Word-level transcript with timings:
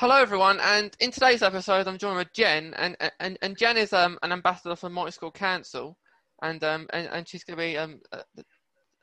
Hello, 0.00 0.16
everyone, 0.16 0.58
and 0.60 0.96
in 0.98 1.10
today's 1.10 1.42
episode, 1.42 1.86
I'm 1.86 1.98
joined 1.98 2.16
with 2.16 2.32
Jen, 2.32 2.72
and 2.78 2.96
and, 3.20 3.36
and 3.42 3.54
Jen 3.54 3.76
is 3.76 3.92
um, 3.92 4.18
an 4.22 4.32
ambassador 4.32 4.74
for 4.74 4.88
Multi 4.88 5.10
School 5.10 5.30
Council, 5.30 5.98
and 6.40 6.64
um 6.64 6.86
and, 6.94 7.06
and 7.12 7.28
she's 7.28 7.44
going 7.44 7.58
to 7.58 7.62
be 7.62 7.76
um 7.76 8.00
uh, 8.10 8.22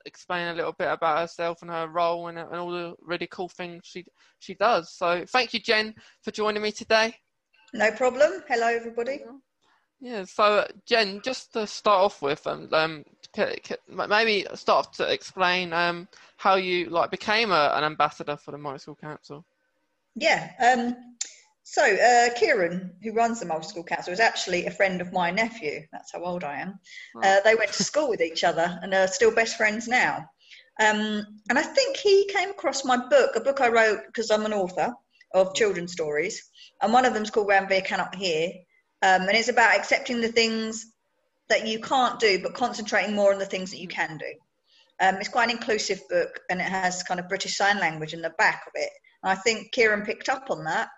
explaining 0.07 0.47
a 0.47 0.55
little 0.55 0.71
bit 0.71 0.91
about 0.91 1.19
herself 1.19 1.61
and 1.61 1.69
her 1.69 1.87
role 1.87 2.29
and, 2.29 2.39
and 2.39 2.55
all 2.55 2.71
the 2.71 2.95
really 2.99 3.27
cool 3.27 3.47
things 3.47 3.83
she 3.85 4.05
she 4.39 4.55
does. 4.55 4.91
So, 4.91 5.23
thank 5.27 5.53
you, 5.53 5.59
Jen, 5.59 5.93
for 6.23 6.31
joining 6.31 6.63
me 6.63 6.71
today. 6.71 7.13
No 7.75 7.91
problem. 7.91 8.41
Hello, 8.47 8.65
everybody. 8.65 9.19
Yeah. 9.99 10.23
So, 10.23 10.65
Jen, 10.87 11.21
just 11.23 11.53
to 11.53 11.67
start 11.67 12.05
off 12.05 12.23
with, 12.23 12.47
um, 12.47 12.69
um 12.71 13.03
maybe 13.87 14.47
start 14.55 14.93
to 14.93 15.13
explain 15.13 15.73
um 15.73 16.07
how 16.37 16.55
you 16.55 16.89
like 16.89 17.11
became 17.11 17.51
a, 17.51 17.73
an 17.75 17.83
ambassador 17.83 18.35
for 18.35 18.49
the 18.49 18.57
Multi 18.57 18.79
School 18.79 18.95
Council. 18.95 19.45
Yeah. 20.17 20.51
Um, 20.59 20.95
so 21.63 21.83
uh, 21.83 22.33
Kieran, 22.39 22.95
who 23.03 23.13
runs 23.13 23.39
the 23.39 23.45
multi 23.45 23.67
school 23.67 23.83
council, 23.83 24.13
is 24.13 24.19
actually 24.19 24.65
a 24.65 24.71
friend 24.71 24.99
of 24.99 25.13
my 25.13 25.31
nephew. 25.31 25.81
That's 25.91 26.11
how 26.11 26.23
old 26.23 26.43
I 26.43 26.61
am. 26.61 26.79
Oh. 27.15 27.21
Uh, 27.21 27.41
they 27.43 27.55
went 27.55 27.71
to 27.73 27.83
school 27.83 28.09
with 28.09 28.21
each 28.21 28.43
other 28.43 28.79
and 28.81 28.93
are 28.93 29.07
still 29.07 29.33
best 29.33 29.57
friends 29.57 29.87
now. 29.87 30.25
Um, 30.79 31.25
and 31.49 31.57
I 31.57 31.63
think 31.63 31.97
he 31.97 32.29
came 32.33 32.49
across 32.49 32.85
my 32.85 32.97
book, 32.97 33.35
a 33.35 33.41
book 33.41 33.61
I 33.61 33.69
wrote 33.69 33.99
because 34.07 34.31
I'm 34.31 34.45
an 34.45 34.53
author 34.53 34.93
of 35.33 35.55
children's 35.55 35.91
stories, 35.91 36.49
and 36.81 36.93
one 36.93 37.05
of 37.05 37.13
them's 37.13 37.31
called 37.31 37.49
Ranveer 37.49 37.83
Cannot 37.83 38.15
Hear, 38.15 38.49
um, 39.01 39.23
and 39.23 39.35
it's 39.35 39.49
about 39.49 39.75
accepting 39.75 40.21
the 40.21 40.31
things 40.31 40.85
that 41.49 41.67
you 41.67 41.79
can't 41.79 42.19
do, 42.19 42.39
but 42.41 42.53
concentrating 42.53 43.15
more 43.15 43.33
on 43.33 43.39
the 43.39 43.45
things 43.45 43.71
that 43.71 43.79
you 43.79 43.87
can 43.87 44.17
do. 44.17 44.33
Um, 44.99 45.15
it's 45.15 45.29
quite 45.29 45.45
an 45.45 45.57
inclusive 45.57 46.01
book, 46.09 46.39
and 46.49 46.59
it 46.59 46.67
has 46.67 47.03
kind 47.03 47.19
of 47.19 47.27
British 47.27 47.57
Sign 47.57 47.79
Language 47.79 48.13
in 48.13 48.21
the 48.21 48.33
back 48.37 48.63
of 48.67 48.73
it. 48.75 48.89
I 49.27 49.35
think 49.35 49.71
Kieran 49.71 50.03
picked 50.03 50.29
up 50.29 50.49
on 50.49 50.63
that, 50.65 50.89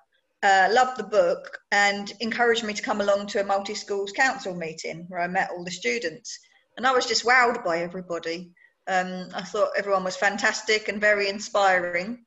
uh, 0.43 0.69
loved 0.71 0.97
the 0.97 1.03
book, 1.03 1.59
and 1.71 2.11
encouraged 2.19 2.63
me 2.63 2.73
to 2.73 2.81
come 2.81 3.02
along 3.02 3.27
to 3.27 3.41
a 3.41 3.45
multi 3.45 3.75
schools 3.75 4.11
council 4.11 4.55
meeting 4.55 5.05
where 5.08 5.19
I 5.19 5.27
met 5.27 5.52
all 5.52 5.63
the 5.63 5.72
students. 5.72 6.39
And 6.77 6.88
I 6.88 6.91
was 6.91 7.05
just 7.05 7.25
wowed 7.25 7.63
by 7.63 7.80
everybody. 7.80 8.52
Um, 8.88 9.30
I 9.35 9.44
thought 9.44 9.72
everyone 9.77 10.03
was 10.03 10.16
fantastic 10.16 10.88
and 10.88 11.02
very 11.02 11.30
inspiring. 11.30 12.25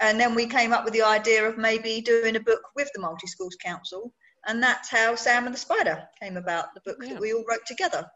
And 0.00 0.18
then 0.18 0.34
we 0.34 0.46
came 0.46 0.72
up 0.72 0.84
with 0.84 0.92
the 0.92 1.02
idea 1.02 1.48
of 1.48 1.56
maybe 1.56 2.00
doing 2.00 2.36
a 2.36 2.40
book 2.40 2.62
with 2.74 2.90
the 2.94 3.00
multi 3.00 3.26
schools 3.26 3.56
council. 3.62 4.12
And 4.46 4.62
that's 4.62 4.90
how 4.90 5.14
Sam 5.14 5.46
and 5.46 5.54
the 5.54 5.58
Spider 5.58 6.08
came 6.20 6.36
about, 6.36 6.74
the 6.74 6.80
book 6.80 6.98
yeah. 7.00 7.14
that 7.14 7.20
we 7.20 7.32
all 7.32 7.44
wrote 7.48 7.64
together. 7.66 8.10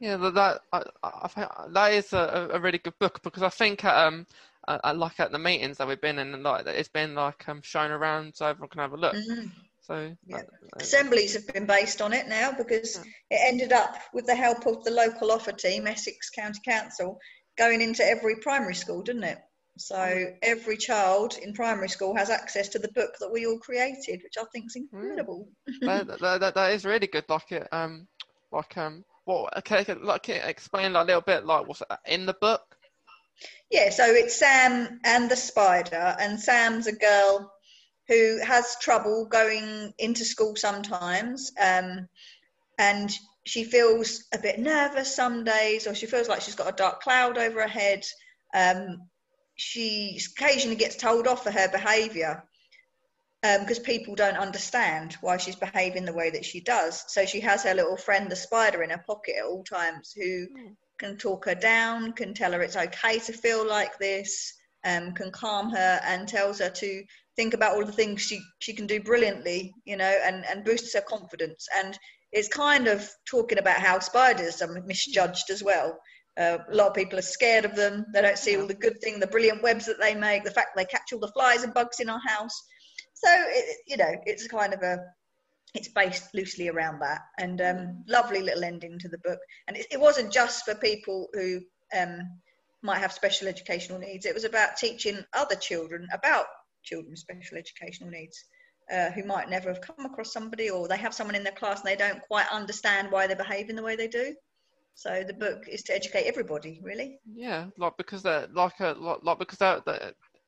Yeah, 0.00 0.16
that 0.16 0.60
I, 0.72 0.82
I, 1.02 1.66
that 1.70 1.92
is 1.92 2.12
a, 2.12 2.50
a 2.52 2.60
really 2.60 2.78
good 2.78 2.98
book 3.00 3.20
because 3.22 3.42
I 3.42 3.48
think 3.48 3.84
um, 3.84 4.26
I, 4.84 4.92
like 4.92 5.18
at 5.20 5.32
the 5.32 5.38
meetings 5.38 5.78
that 5.78 5.88
we've 5.88 6.00
been 6.00 6.18
in, 6.18 6.34
and 6.34 6.42
like 6.42 6.66
it's 6.66 6.88
been 6.88 7.14
like 7.14 7.48
um, 7.48 7.62
shown 7.62 7.90
around 7.90 8.34
so 8.34 8.46
everyone 8.46 8.68
can 8.68 8.80
have 8.80 8.92
a 8.92 8.96
look. 8.96 9.14
Mm-hmm. 9.14 9.46
So 9.80 10.14
yeah. 10.26 10.36
uh, 10.36 10.42
assemblies 10.76 11.32
have 11.34 11.46
been 11.46 11.64
based 11.64 12.02
on 12.02 12.12
it 12.12 12.28
now 12.28 12.52
because 12.52 12.96
yeah. 12.96 13.38
it 13.38 13.40
ended 13.48 13.72
up 13.72 13.96
with 14.12 14.26
the 14.26 14.34
help 14.34 14.66
of 14.66 14.84
the 14.84 14.90
local 14.90 15.32
offer 15.32 15.52
team, 15.52 15.86
Essex 15.86 16.28
County 16.30 16.60
Council, 16.64 17.18
going 17.56 17.80
into 17.80 18.04
every 18.04 18.36
primary 18.36 18.74
school, 18.74 19.02
didn't 19.02 19.24
it? 19.24 19.38
So 19.78 19.96
mm. 19.96 20.36
every 20.42 20.76
child 20.76 21.38
in 21.40 21.54
primary 21.54 21.88
school 21.88 22.14
has 22.16 22.30
access 22.30 22.68
to 22.70 22.78
the 22.78 22.92
book 22.92 23.14
that 23.20 23.32
we 23.32 23.46
all 23.46 23.58
created, 23.58 24.20
which 24.22 24.34
I 24.38 24.44
think 24.52 24.66
is 24.66 24.76
incredible. 24.76 25.48
that, 25.80 26.06
that, 26.06 26.40
that, 26.40 26.54
that 26.54 26.72
is 26.72 26.84
really 26.84 27.06
good. 27.06 27.24
Like 27.28 27.52
it, 27.52 27.68
um, 27.72 28.06
like 28.52 28.76
um, 28.76 29.04
what? 29.24 29.56
Okay, 29.58 29.84
like 30.02 30.28
explain 30.28 30.92
like, 30.92 31.04
a 31.04 31.06
little 31.06 31.22
bit 31.22 31.46
like 31.46 31.66
what's 31.66 31.82
in 32.06 32.26
the 32.26 32.36
book. 32.40 32.76
Yeah, 33.70 33.90
so 33.90 34.04
it's 34.06 34.36
Sam 34.36 35.00
and 35.04 35.30
the 35.30 35.36
spider, 35.36 36.16
and 36.18 36.40
Sam's 36.40 36.86
a 36.86 36.92
girl 36.92 37.52
who 38.06 38.38
has 38.42 38.76
trouble 38.80 39.26
going 39.26 39.92
into 39.98 40.24
school 40.24 40.56
sometimes, 40.56 41.52
um, 41.60 42.08
and 42.78 43.12
she 43.44 43.64
feels 43.64 44.24
a 44.32 44.38
bit 44.38 44.58
nervous 44.58 45.14
some 45.14 45.44
days, 45.44 45.86
or 45.86 45.94
she 45.94 46.06
feels 46.06 46.28
like 46.28 46.40
she's 46.40 46.54
got 46.54 46.72
a 46.72 46.76
dark 46.76 47.02
cloud 47.02 47.36
over 47.36 47.60
her 47.62 47.68
head. 47.68 48.04
Um, 48.54 49.08
she 49.56 50.18
occasionally 50.36 50.76
gets 50.76 50.96
told 50.96 51.26
off 51.26 51.42
for 51.42 51.50
her 51.50 51.68
behaviour 51.68 52.44
because 53.42 53.78
um, 53.78 53.84
people 53.84 54.14
don't 54.14 54.36
understand 54.36 55.16
why 55.20 55.36
she's 55.36 55.56
behaving 55.56 56.04
the 56.04 56.12
way 56.12 56.30
that 56.30 56.44
she 56.44 56.60
does. 56.60 57.04
So 57.08 57.26
she 57.26 57.40
has 57.40 57.64
her 57.64 57.74
little 57.74 57.96
friend, 57.96 58.30
the 58.30 58.36
spider, 58.36 58.82
in 58.82 58.90
her 58.90 59.04
pocket 59.06 59.36
at 59.38 59.44
all 59.44 59.64
times, 59.64 60.12
who 60.16 60.46
mm 60.48 60.76
can 60.98 61.16
talk 61.16 61.44
her 61.46 61.54
down, 61.54 62.12
can 62.12 62.34
tell 62.34 62.52
her 62.52 62.62
it's 62.62 62.76
okay 62.76 63.18
to 63.20 63.32
feel 63.32 63.66
like 63.66 63.98
this, 63.98 64.54
um, 64.84 65.12
can 65.12 65.30
calm 65.30 65.70
her 65.70 66.00
and 66.04 66.28
tells 66.28 66.58
her 66.58 66.70
to 66.70 67.02
think 67.36 67.54
about 67.54 67.74
all 67.74 67.84
the 67.84 67.92
things 67.92 68.20
she, 68.20 68.40
she 68.58 68.72
can 68.72 68.86
do 68.86 69.00
brilliantly, 69.00 69.72
you 69.84 69.96
know, 69.96 70.18
and, 70.24 70.44
and 70.46 70.64
boosts 70.64 70.94
her 70.94 71.00
confidence. 71.00 71.66
And 71.76 71.98
it's 72.32 72.48
kind 72.48 72.88
of 72.88 73.08
talking 73.30 73.58
about 73.58 73.80
how 73.80 73.98
spiders 74.00 74.60
are 74.60 74.82
misjudged 74.86 75.50
as 75.50 75.62
well. 75.62 75.98
Uh, 76.36 76.58
a 76.70 76.74
lot 76.74 76.88
of 76.88 76.94
people 76.94 77.18
are 77.18 77.22
scared 77.22 77.64
of 77.64 77.74
them. 77.74 78.06
They 78.12 78.22
don't 78.22 78.38
see 78.38 78.56
all 78.56 78.66
the 78.66 78.74
good 78.74 79.00
thing, 79.00 79.18
the 79.18 79.26
brilliant 79.26 79.62
webs 79.62 79.86
that 79.86 80.00
they 80.00 80.14
make, 80.14 80.44
the 80.44 80.50
fact 80.50 80.76
they 80.76 80.84
catch 80.84 81.12
all 81.12 81.20
the 81.20 81.32
flies 81.32 81.64
and 81.64 81.74
bugs 81.74 82.00
in 82.00 82.08
our 82.08 82.20
house. 82.26 82.62
So, 83.14 83.28
it, 83.32 83.78
you 83.86 83.96
know, 83.96 84.12
it's 84.24 84.46
kind 84.46 84.72
of 84.72 84.82
a 84.82 84.98
it's 85.78 85.88
based 85.88 86.34
loosely 86.34 86.68
around 86.68 87.00
that. 87.00 87.20
And 87.38 87.60
um, 87.60 88.04
lovely 88.08 88.42
little 88.42 88.64
ending 88.64 88.98
to 88.98 89.08
the 89.08 89.18
book. 89.18 89.38
And 89.68 89.76
it, 89.76 89.86
it 89.92 90.00
wasn't 90.00 90.32
just 90.32 90.64
for 90.64 90.74
people 90.74 91.28
who 91.32 91.60
um, 91.96 92.18
might 92.82 92.98
have 92.98 93.12
special 93.12 93.46
educational 93.46 93.98
needs. 93.98 94.26
It 94.26 94.34
was 94.34 94.44
about 94.44 94.76
teaching 94.76 95.24
other 95.32 95.54
children 95.54 96.08
about 96.12 96.46
children 96.82 97.10
with 97.12 97.20
special 97.20 97.58
educational 97.58 98.10
needs 98.10 98.44
uh, 98.92 99.10
who 99.10 99.24
might 99.24 99.48
never 99.48 99.68
have 99.68 99.80
come 99.80 100.04
across 100.04 100.32
somebody 100.32 100.70
or 100.70 100.88
they 100.88 100.96
have 100.96 101.14
someone 101.14 101.36
in 101.36 101.44
their 101.44 101.52
class 101.52 101.80
and 101.80 101.88
they 101.88 101.96
don't 101.96 102.22
quite 102.22 102.46
understand 102.50 103.10
why 103.10 103.26
they're 103.26 103.36
behaving 103.36 103.76
the 103.76 103.82
way 103.82 103.96
they 103.96 104.08
do. 104.08 104.34
So 104.94 105.22
the 105.24 105.34
book 105.34 105.68
is 105.68 105.82
to 105.84 105.94
educate 105.94 106.24
everybody 106.24 106.80
really. 106.82 107.20
Yeah 107.32 107.66
like 107.76 107.96
because 107.96 108.22
they're 108.22 108.48
like 108.52 108.80
a 108.80 108.94
like, 108.98 109.18
like 109.22 109.38
because 109.38 109.58
they're, 109.58 109.82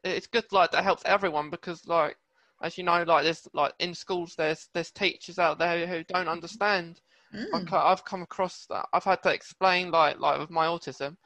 it's 0.03 0.27
good 0.27 0.45
like 0.51 0.73
that 0.73 0.83
helps 0.83 1.05
everyone 1.05 1.51
because 1.51 1.87
like 1.87 2.17
as 2.63 2.77
you 2.77 2.85
know, 2.85 3.03
like 3.03 3.25
there's 3.25 3.49
like 3.55 3.73
in 3.79 3.95
schools, 3.95 4.35
there's 4.37 4.69
there's 4.75 4.91
teachers 4.91 5.39
out 5.39 5.59
there 5.59 5.87
who 5.87 6.05
don't 6.05 6.29
understand. 6.29 7.01
Mm. 7.35 7.53
Like 7.53 7.73
I've 7.73 8.05
come 8.05 8.23
across 8.23 8.67
that. 8.71 8.87
I've 8.93 9.05
had 9.05 9.23
to 9.23 9.33
explain 9.33 9.91
like 9.91 10.19
like 10.19 10.39
with 10.39 10.51
my 10.51 10.67
autism, 10.67 11.17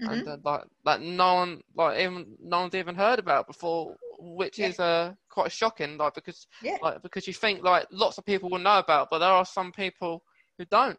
mm-hmm. 0.00 0.08
and 0.08 0.28
uh, 0.28 0.36
like 0.44 0.62
like 0.84 1.00
no 1.00 1.34
one 1.34 1.60
like 1.76 2.00
even 2.00 2.36
no 2.40 2.60
one's 2.60 2.74
even 2.74 2.94
heard 2.94 3.18
about 3.18 3.46
before, 3.46 3.96
which 4.18 4.58
yeah. 4.58 4.68
is 4.68 4.78
uh 4.78 5.12
quite 5.30 5.50
shocking. 5.50 5.96
Like 5.96 6.14
because 6.14 6.46
yeah. 6.62 6.76
like 6.82 7.02
because 7.02 7.26
you 7.26 7.32
think 7.32 7.64
like 7.64 7.86
lots 7.90 8.18
of 8.18 8.24
people 8.24 8.50
will 8.50 8.58
know 8.58 8.78
about, 8.78 9.08
but 9.10 9.18
there 9.18 9.28
are 9.28 9.46
some 9.46 9.72
people 9.72 10.22
who 10.58 10.64
don't. 10.66 10.98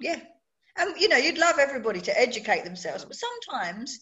Yeah, 0.00 0.20
and 0.76 1.00
you 1.00 1.08
know 1.08 1.16
you'd 1.16 1.38
love 1.38 1.58
everybody 1.58 2.00
to 2.02 2.20
educate 2.20 2.64
themselves, 2.64 3.04
but 3.04 3.16
sometimes 3.16 3.98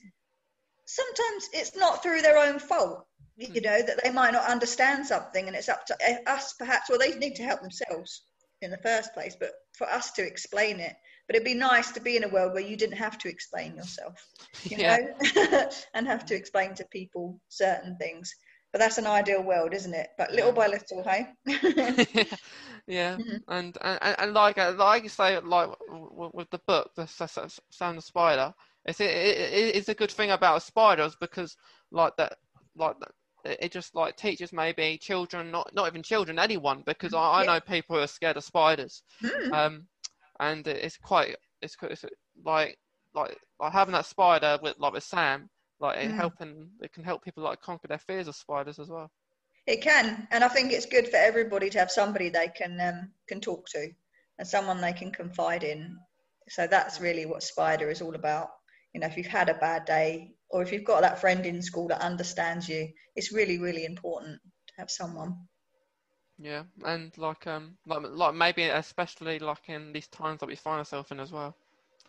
sometimes 0.86 1.48
it's 1.52 1.76
not 1.76 2.02
through 2.02 2.22
their 2.22 2.38
own 2.38 2.58
fault 2.58 3.04
you 3.38 3.46
hmm. 3.46 3.64
know 3.64 3.82
that 3.82 4.00
they 4.02 4.10
might 4.10 4.32
not 4.32 4.48
understand 4.48 5.06
something 5.06 5.46
and 5.46 5.56
it's 5.56 5.68
up 5.68 5.86
to 5.86 5.96
us 6.26 6.54
perhaps 6.58 6.88
well 6.88 6.98
they 6.98 7.16
need 7.18 7.34
to 7.36 7.44
help 7.44 7.60
themselves 7.60 8.22
in 8.60 8.70
the 8.70 8.78
first 8.78 9.14
place 9.14 9.36
but 9.38 9.52
for 9.76 9.88
us 9.88 10.10
to 10.12 10.26
explain 10.26 10.80
it. 10.80 10.94
But 11.26 11.36
it'd 11.36 11.44
be 11.44 11.54
nice 11.54 11.92
to 11.92 12.00
be 12.00 12.16
in 12.16 12.24
a 12.24 12.28
world 12.28 12.54
where 12.54 12.62
you 12.62 12.76
didn't 12.76 12.96
have 12.96 13.18
to 13.18 13.28
explain 13.28 13.76
yourself 13.76 14.14
you 14.64 14.76
yeah. 14.78 14.96
know 14.96 15.70
and 15.94 16.06
have 16.06 16.26
to 16.26 16.34
explain 16.34 16.74
to 16.74 16.84
people 16.90 17.40
certain 17.48 17.96
things. 17.96 18.32
But 18.72 18.80
that's 18.80 18.98
an 18.98 19.06
ideal 19.06 19.42
world 19.42 19.72
isn't 19.74 19.94
it? 19.94 20.08
But 20.18 20.32
little 20.32 20.52
by 20.52 20.66
little 20.66 21.04
hey? 21.04 21.28
Yeah. 22.86 23.18
Mm-hmm. 23.18 23.36
and, 23.48 23.76
and 23.82 23.98
and 24.18 24.32
like 24.32 24.56
uh, 24.56 24.72
like 24.76 25.02
you 25.02 25.10
say 25.10 25.38
like 25.40 25.68
with 25.88 26.48
the 26.50 26.60
book 26.66 26.90
the 26.96 27.06
Sam 27.06 27.50
and 27.90 27.98
the 27.98 28.02
Spider 28.02 28.54
it's 28.86 29.00
it, 29.00 29.10
it, 29.10 29.76
it's 29.76 29.90
a 29.90 29.94
good 29.94 30.10
thing 30.10 30.30
about 30.30 30.62
spiders 30.62 31.14
because 31.20 31.54
like 31.92 32.16
that 32.16 32.38
like 32.76 32.96
it 33.60 33.72
just 33.72 33.94
like 33.94 34.16
teachers 34.16 34.52
maybe 34.52 34.98
children 35.00 35.50
not 35.50 35.70
not 35.74 35.88
even 35.88 36.02
children 36.02 36.38
anyone 36.38 36.82
because 36.86 37.14
i, 37.14 37.18
I 37.18 37.40
yeah. 37.44 37.54
know 37.54 37.60
people 37.60 37.96
who 37.96 38.02
are 38.02 38.06
scared 38.06 38.36
of 38.36 38.44
spiders 38.44 39.02
mm. 39.22 39.52
um 39.52 39.86
and 40.40 40.66
it's 40.66 40.96
quite 40.98 41.36
it's, 41.62 41.76
it's 41.82 42.04
like 42.44 42.76
like 43.14 43.36
like 43.60 43.72
having 43.72 43.92
that 43.92 44.06
spider 44.06 44.58
with 44.62 44.76
like 44.78 44.92
with 44.92 45.04
sam 45.04 45.48
like 45.80 45.98
it 45.98 46.10
mm. 46.10 46.16
helping 46.16 46.68
it 46.80 46.92
can 46.92 47.04
help 47.04 47.24
people 47.24 47.42
like 47.42 47.60
conquer 47.60 47.88
their 47.88 47.98
fears 47.98 48.28
of 48.28 48.36
spiders 48.36 48.78
as 48.78 48.88
well 48.88 49.10
it 49.66 49.80
can 49.82 50.26
and 50.30 50.44
i 50.44 50.48
think 50.48 50.72
it's 50.72 50.86
good 50.86 51.08
for 51.08 51.16
everybody 51.16 51.70
to 51.70 51.78
have 51.78 51.90
somebody 51.90 52.28
they 52.28 52.48
can 52.48 52.78
um 52.80 53.10
can 53.26 53.40
talk 53.40 53.66
to 53.68 53.88
and 54.38 54.46
someone 54.46 54.80
they 54.80 54.92
can 54.92 55.10
confide 55.10 55.64
in 55.64 55.96
so 56.48 56.66
that's 56.66 57.00
really 57.00 57.26
what 57.26 57.42
spider 57.42 57.90
is 57.90 58.00
all 58.00 58.14
about 58.14 58.50
you 58.92 59.00
know 59.00 59.06
if 59.06 59.16
you've 59.16 59.26
had 59.26 59.48
a 59.48 59.54
bad 59.54 59.84
day 59.84 60.32
or 60.50 60.62
if 60.62 60.72
you've 60.72 60.84
got 60.84 61.02
that 61.02 61.20
friend 61.20 61.44
in 61.46 61.62
school 61.62 61.88
that 61.88 62.00
understands 62.00 62.68
you 62.68 62.88
it's 63.16 63.32
really 63.32 63.58
really 63.58 63.84
important 63.84 64.40
to 64.66 64.74
have 64.78 64.90
someone 64.90 65.36
yeah 66.38 66.62
and 66.84 67.16
like 67.18 67.46
um 67.46 67.76
like, 67.86 68.02
like 68.10 68.34
maybe 68.34 68.64
especially 68.64 69.38
like 69.38 69.68
in 69.68 69.92
these 69.92 70.08
times 70.08 70.40
that 70.40 70.48
we 70.48 70.56
find 70.56 70.78
ourselves 70.78 71.10
in 71.10 71.20
as 71.20 71.32
well 71.32 71.54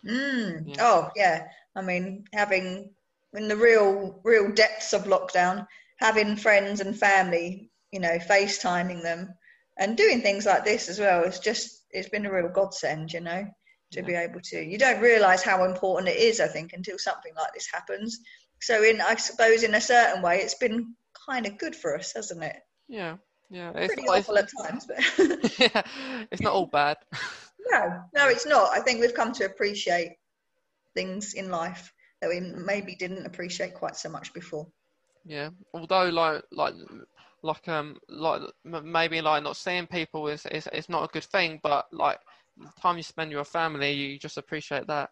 mm. 0.06 0.64
yeah. 0.66 0.76
oh 0.80 1.10
yeah 1.16 1.48
i 1.76 1.82
mean 1.82 2.24
having 2.34 2.90
in 3.34 3.48
the 3.48 3.56
real 3.56 4.20
real 4.24 4.52
depths 4.52 4.94
of 4.94 5.04
lockdown 5.04 5.66
having 5.98 6.36
friends 6.36 6.80
and 6.80 6.98
family 6.98 7.70
you 7.92 8.00
know, 8.00 8.18
FaceTiming 8.18 9.02
them 9.02 9.34
and 9.78 9.98
doing 9.98 10.22
things 10.22 10.46
like 10.46 10.66
this 10.66 10.90
as 10.90 11.00
well. 11.00 11.24
It's 11.24 11.40
just, 11.40 11.84
it's 11.92 12.10
been 12.10 12.26
a 12.26 12.34
real 12.34 12.50
godsend, 12.50 13.14
you 13.14 13.22
know, 13.22 13.46
to 13.92 14.00
yeah. 14.00 14.06
be 14.06 14.14
able 14.14 14.42
to. 14.42 14.62
You 14.62 14.78
don't 14.78 15.02
realize 15.02 15.44
how 15.44 15.66
important 15.66 16.10
it 16.10 16.20
is, 16.20 16.40
I 16.40 16.48
think, 16.48 16.74
until 16.74 16.98
something 16.98 17.34
like 17.36 17.54
this 17.54 17.68
happens. 17.72 18.20
So, 18.62 18.84
in, 18.84 19.02
I 19.02 19.16
suppose, 19.16 19.64
in 19.64 19.76
a 19.76 19.82
certain 19.82 20.22
way, 20.22 20.40
it's 20.40 20.56
been 20.56 20.96
kind 21.28 21.46
of 21.46 21.58
good 21.58 21.76
for 21.76 21.98
us, 21.98 22.14
hasn't 22.14 22.44
it? 22.44 22.58
Yeah. 22.88 23.18
Yeah, 23.52 23.72
it's 23.76 23.94
pretty 23.94 24.08
awful 24.08 24.38
at 24.38 24.50
times, 24.64 24.86
but 24.86 25.00
yeah, 25.60 25.82
it's 26.32 26.42
not 26.42 26.54
all 26.54 26.68
bad. 26.68 26.98
no, 27.72 28.04
no, 28.16 28.28
it's 28.28 28.46
not. 28.46 28.70
I 28.72 28.80
think 28.80 29.02
we've 29.02 29.14
come 29.14 29.32
to 29.34 29.46
appreciate 29.46 30.18
things 30.94 31.34
in 31.34 31.50
life 31.50 31.92
that 32.22 32.30
we 32.30 32.40
maybe 32.40 32.96
didn't 32.96 33.26
appreciate 33.26 33.74
quite 33.74 33.96
so 33.96 34.10
much 34.10 34.34
before. 34.34 34.68
Yeah, 35.26 35.50
although 35.74 36.10
like 36.10 36.44
like 36.52 36.76
like 37.42 37.68
um 37.68 37.98
like 38.08 38.42
maybe 38.64 39.22
like 39.22 39.44
not 39.44 39.58
seeing 39.58 39.88
people 39.88 40.28
is 40.28 40.46
is 40.48 40.68
is 40.72 40.90
not 40.90 41.06
a 41.06 41.12
good 41.12 41.24
thing, 41.24 41.60
but 41.64 41.88
like 41.92 42.20
the 42.60 42.82
time 42.82 42.98
you 42.98 43.04
spend 43.04 43.30
with 43.30 43.36
your 43.36 43.46
family, 43.46 43.92
you 43.92 44.20
just 44.20 44.38
appreciate 44.38 44.88
that. 44.88 45.10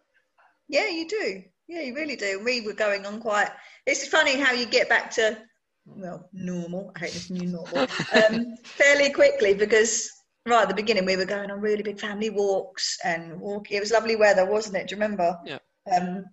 Yeah, 0.68 0.88
you 0.88 1.08
do. 1.08 1.42
Yeah, 1.66 1.82
you 1.82 1.94
really 1.94 2.16
do. 2.16 2.40
We 2.44 2.60
were 2.60 2.74
going 2.74 3.06
on 3.06 3.20
quite. 3.20 3.50
It's 3.86 4.06
funny 4.08 4.38
how 4.38 4.52
you 4.52 4.66
get 4.66 4.88
back 4.88 5.10
to 5.12 5.38
well 5.86 6.28
normal. 6.32 6.92
I 6.96 7.00
hate 7.00 7.12
this 7.12 7.30
new 7.30 7.48
normal 7.48 7.86
um, 8.14 8.56
fairly 8.64 9.10
quickly 9.10 9.54
because 9.54 10.10
right 10.46 10.62
at 10.62 10.68
the 10.68 10.74
beginning 10.74 11.06
we 11.06 11.16
were 11.16 11.24
going 11.24 11.50
on 11.50 11.60
really 11.60 11.82
big 11.82 12.00
family 12.00 12.30
walks 12.30 12.98
and 13.04 13.40
walking. 13.40 13.76
It 13.76 13.80
was 13.80 13.92
lovely 13.92 14.16
weather, 14.16 14.44
wasn't 14.44 14.76
it? 14.76 14.88
Do 14.88 14.94
you 14.94 15.00
remember? 15.00 15.38
Yeah. 15.44 15.58
Um, 15.90 16.24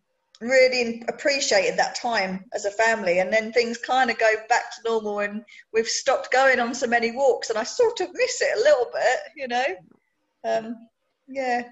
really 0.41 1.03
appreciated 1.07 1.77
that 1.79 1.95
time 1.95 2.43
as 2.53 2.65
a 2.65 2.71
family 2.71 3.19
and 3.19 3.31
then 3.31 3.53
things 3.53 3.77
kind 3.77 4.09
of 4.09 4.17
go 4.17 4.33
back 4.49 4.63
to 4.75 4.81
normal 4.83 5.19
and 5.19 5.45
we've 5.71 5.87
stopped 5.87 6.29
going 6.31 6.59
on 6.59 6.75
so 6.75 6.85
many 6.85 7.11
walks 7.11 7.49
and 7.49 7.57
i 7.57 7.63
sort 7.63 8.01
of 8.01 8.09
miss 8.13 8.41
it 8.41 8.57
a 8.57 8.61
little 8.61 8.87
bit 8.93 9.19
you 9.37 9.47
know 9.47 9.65
um, 10.43 10.75
yeah 11.27 11.63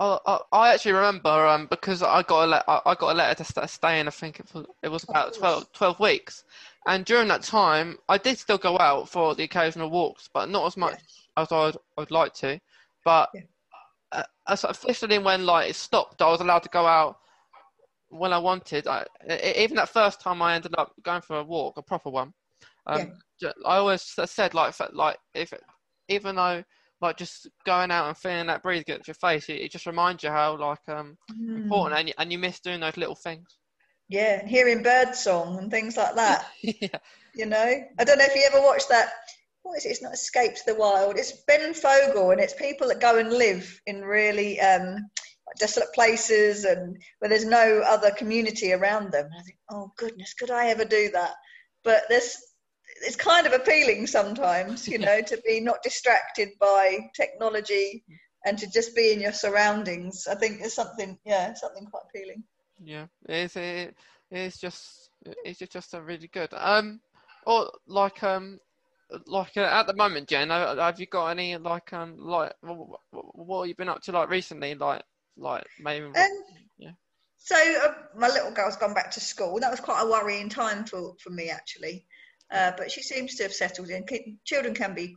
I, 0.00 0.18
I, 0.26 0.38
I, 0.52 0.74
actually 0.74 0.92
remember 0.92 1.28
um, 1.28 1.66
because 1.66 2.02
I 2.02 2.22
got 2.22 2.44
a 2.44 2.46
le- 2.46 2.82
I 2.86 2.94
got 2.94 3.12
a 3.12 3.14
letter 3.14 3.44
to 3.44 3.68
stay 3.68 4.00
in. 4.00 4.08
I 4.08 4.10
think 4.10 4.40
it 4.40 4.52
was, 4.52 4.66
it 4.82 4.88
was 4.88 5.04
about 5.04 5.34
12, 5.34 5.72
12, 5.72 6.00
weeks, 6.00 6.44
and 6.86 7.04
during 7.04 7.28
that 7.28 7.42
time, 7.42 7.98
I 8.08 8.18
did 8.18 8.38
still 8.38 8.58
go 8.58 8.78
out 8.78 9.08
for 9.08 9.34
the 9.34 9.44
occasional 9.44 9.90
walks, 9.90 10.28
but 10.32 10.48
not 10.48 10.66
as 10.66 10.76
much 10.76 10.98
yeah. 11.36 11.42
as 11.42 11.52
I'd, 11.52 11.76
I'd 11.96 12.10
like 12.10 12.34
to. 12.34 12.60
But 13.04 13.30
yeah. 13.34 13.42
uh, 14.12 14.22
officially, 14.48 15.18
when 15.18 15.46
like 15.46 15.70
it 15.70 15.76
stopped, 15.76 16.22
I 16.22 16.28
was 16.28 16.40
allowed 16.40 16.64
to 16.64 16.70
go 16.70 16.84
out 16.84 17.18
when 18.08 18.32
I 18.32 18.38
wanted. 18.38 18.86
I, 18.86 19.04
even 19.56 19.76
that 19.76 19.90
first 19.90 20.20
time 20.20 20.42
I 20.42 20.54
ended 20.54 20.74
up 20.76 20.92
going 21.02 21.22
for 21.22 21.38
a 21.38 21.44
walk, 21.44 21.76
a 21.76 21.82
proper 21.82 22.10
one. 22.10 22.32
Um, 22.86 23.12
yeah. 23.40 23.50
I 23.66 23.76
always 23.76 24.02
said 24.02 24.54
like 24.54 24.74
like 24.92 25.18
if 25.34 25.52
even 26.08 26.36
though 26.36 26.64
like 27.00 27.16
just 27.16 27.48
going 27.64 27.90
out 27.90 28.08
and 28.08 28.16
feeling 28.16 28.46
that 28.46 28.62
breeze 28.62 28.84
get 28.84 29.06
your 29.06 29.14
face, 29.14 29.48
it, 29.48 29.60
it, 29.60 29.70
just 29.70 29.86
reminds 29.86 30.22
you 30.22 30.30
how 30.30 30.56
like 30.56 30.80
um 30.88 31.16
mm. 31.32 31.62
important 31.62 31.98
and 31.98 32.08
you, 32.08 32.14
and 32.18 32.32
you 32.32 32.38
miss 32.38 32.60
doing 32.60 32.80
those 32.80 32.96
little 32.96 33.14
things. 33.14 33.58
Yeah, 34.08 34.44
hearing 34.46 34.82
bird 34.82 35.14
song 35.14 35.58
and 35.58 35.70
things 35.70 35.96
like 35.96 36.14
that. 36.14 36.46
yeah. 36.62 36.98
You 37.34 37.46
know, 37.46 37.82
I 37.98 38.04
don't 38.04 38.18
know 38.18 38.24
if 38.24 38.34
you 38.34 38.48
ever 38.50 38.64
watched 38.64 38.88
that. 38.88 39.10
What 39.62 39.78
is 39.78 39.84
it? 39.84 39.90
It's 39.90 40.02
not 40.02 40.14
Escape 40.14 40.54
to 40.54 40.62
the 40.66 40.74
Wild. 40.74 41.16
It's 41.16 41.44
Ben 41.46 41.74
Fogle, 41.74 42.30
and 42.30 42.40
it's 42.40 42.54
people 42.54 42.88
that 42.88 43.00
go 43.00 43.18
and 43.18 43.30
live 43.30 43.80
in 43.86 44.00
really 44.00 44.58
um, 44.60 45.10
desolate 45.58 45.92
places 45.94 46.64
and 46.64 46.96
where 47.18 47.28
there's 47.28 47.44
no 47.44 47.82
other 47.86 48.10
community 48.12 48.72
around 48.72 49.12
them. 49.12 49.26
And 49.26 49.34
I 49.38 49.42
think, 49.42 49.58
oh 49.70 49.92
goodness, 49.96 50.34
could 50.34 50.50
I 50.50 50.68
ever 50.68 50.84
do 50.84 51.10
that? 51.12 51.34
But 51.84 52.04
there's 52.08 52.36
it's 53.02 53.16
kind 53.16 53.46
of 53.46 53.52
appealing 53.52 54.06
sometimes, 54.06 54.88
you 54.88 54.98
know, 54.98 55.20
to 55.22 55.40
be 55.46 55.60
not 55.60 55.82
distracted 55.82 56.50
by 56.60 56.98
technology 57.14 58.04
and 58.44 58.58
to 58.58 58.70
just 58.70 58.94
be 58.94 59.12
in 59.12 59.20
your 59.20 59.32
surroundings. 59.32 60.26
I 60.26 60.34
think 60.34 60.60
it's 60.60 60.74
something, 60.74 61.18
yeah, 61.24 61.54
something 61.54 61.86
quite 61.86 62.04
appealing. 62.08 62.44
Yeah, 62.82 63.06
it's 63.28 63.56
it, 63.56 63.96
it's 64.30 64.58
just 64.58 65.10
it's 65.44 65.58
just 65.58 65.94
a 65.94 66.02
really 66.02 66.28
good. 66.28 66.50
Um, 66.52 67.00
or 67.46 67.70
like 67.86 68.22
um, 68.22 68.60
like 69.26 69.56
uh, 69.56 69.60
at 69.60 69.86
the 69.86 69.94
moment, 69.94 70.28
Jen, 70.28 70.50
have 70.50 71.00
you 71.00 71.06
got 71.06 71.28
any 71.28 71.56
like 71.56 71.92
um 71.92 72.16
like 72.18 72.52
what 72.62 73.62
have 73.62 73.68
you 73.68 73.74
been 73.74 73.88
up 73.88 74.02
to 74.02 74.12
like 74.12 74.28
recently, 74.28 74.74
like 74.74 75.02
like 75.36 75.66
maybe. 75.80 76.06
Um, 76.06 76.44
yeah. 76.78 76.92
So 77.38 77.56
uh, 77.56 77.94
my 78.16 78.28
little 78.28 78.50
girl's 78.50 78.76
gone 78.76 78.94
back 78.94 79.10
to 79.12 79.20
school. 79.20 79.58
That 79.60 79.70
was 79.70 79.80
quite 79.80 80.02
a 80.02 80.10
worrying 80.10 80.48
time 80.48 80.84
for 80.84 81.14
for 81.20 81.30
me 81.30 81.50
actually, 81.50 82.06
uh, 82.52 82.72
but 82.76 82.90
she 82.90 83.02
seems 83.02 83.34
to 83.36 83.44
have 83.44 83.52
settled 83.52 83.90
in. 83.90 84.04
Children 84.44 84.74
can 84.74 84.94
be 84.94 85.16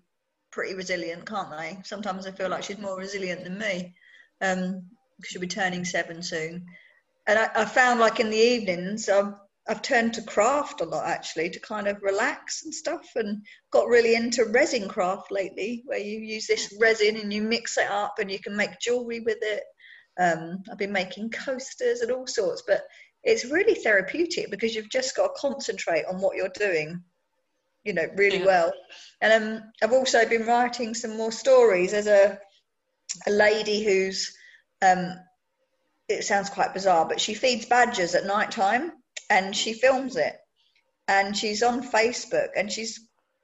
pretty 0.51 0.75
resilient, 0.75 1.25
can't 1.25 1.51
they? 1.51 1.79
Sometimes 1.83 2.27
I 2.27 2.31
feel 2.31 2.49
like 2.49 2.63
she's 2.63 2.77
more 2.77 2.97
resilient 2.97 3.43
than 3.43 3.57
me. 3.57 3.93
Um, 4.41 4.83
she'll 5.23 5.41
be 5.41 5.47
turning 5.47 5.85
seven 5.85 6.21
soon, 6.23 6.65
and 7.27 7.39
I, 7.39 7.49
I 7.55 7.65
found 7.65 7.99
like 7.99 8.19
in 8.19 8.29
the 8.29 8.37
evenings 8.37 9.07
I've, 9.07 9.33
I've 9.69 9.81
turned 9.81 10.15
to 10.15 10.23
craft 10.23 10.81
a 10.81 10.85
lot 10.85 11.07
actually 11.07 11.51
to 11.51 11.59
kind 11.59 11.87
of 11.87 12.01
relax 12.01 12.63
and 12.63 12.73
stuff, 12.73 13.07
and 13.15 13.45
got 13.71 13.87
really 13.87 14.15
into 14.15 14.45
resin 14.45 14.87
craft 14.87 15.31
lately, 15.31 15.83
where 15.85 15.99
you 15.99 16.19
use 16.19 16.47
this 16.47 16.75
resin 16.81 17.17
and 17.17 17.31
you 17.31 17.41
mix 17.41 17.77
it 17.77 17.89
up 17.89 18.15
and 18.19 18.31
you 18.31 18.39
can 18.39 18.55
make 18.55 18.79
jewelry 18.79 19.19
with 19.19 19.39
it 19.41 19.63
um, 20.19 20.63
I've 20.69 20.77
been 20.77 20.91
making 20.91 21.31
coasters 21.31 22.01
and 22.01 22.11
all 22.11 22.27
sorts, 22.27 22.63
but 22.67 22.83
it's 23.23 23.45
really 23.45 23.75
therapeutic 23.75 24.49
because 24.49 24.75
you've 24.75 24.89
just 24.89 25.15
got 25.15 25.27
to 25.27 25.41
concentrate 25.41 26.05
on 26.05 26.19
what 26.19 26.35
you're 26.35 26.49
doing, 26.49 27.03
you 27.83 27.93
know, 27.93 28.05
really 28.15 28.39
yeah. 28.39 28.45
well. 28.45 28.73
And 29.21 29.43
um, 29.43 29.63
I've 29.81 29.93
also 29.93 30.27
been 30.27 30.45
writing 30.45 30.93
some 30.93 31.17
more 31.17 31.31
stories. 31.31 31.91
There's 31.91 32.07
a 32.07 32.39
a 33.27 33.31
lady 33.31 33.83
who's 33.83 34.33
um, 34.81 35.15
it 36.07 36.23
sounds 36.23 36.49
quite 36.49 36.73
bizarre, 36.73 37.07
but 37.07 37.21
she 37.21 37.33
feeds 37.33 37.65
badgers 37.65 38.15
at 38.15 38.25
night 38.25 38.51
time 38.51 38.91
and 39.29 39.55
she 39.55 39.73
films 39.73 40.15
it. 40.15 40.35
And 41.07 41.35
she's 41.35 41.63
on 41.63 41.83
Facebook 41.83 42.49
and 42.55 42.71
she's 42.71 42.99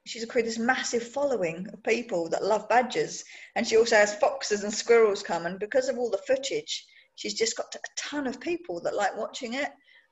she's 0.06 0.26
created 0.26 0.52
this 0.52 0.60
massive 0.60 1.04
following 1.04 1.68
of 1.74 1.84
people 1.84 2.30
that 2.30 2.44
love 2.44 2.70
badgers 2.70 3.26
and 3.56 3.68
she 3.68 3.76
also 3.76 3.98
has 3.98 4.16
foxes 4.16 4.64
and 4.64 4.74
squirrels 4.74 5.22
come 5.22 5.46
and 5.46 5.60
because 5.60 5.90
of 5.90 5.98
all 5.98 6.10
the 6.10 6.22
footage 6.26 6.86
she's 7.16 7.34
just 7.34 7.58
got 7.58 7.76
a 7.76 7.80
ton 7.98 8.26
of 8.26 8.40
people 8.40 8.80
that 8.80 8.96
like 8.96 9.18
watching 9.18 9.54
it 9.54 9.70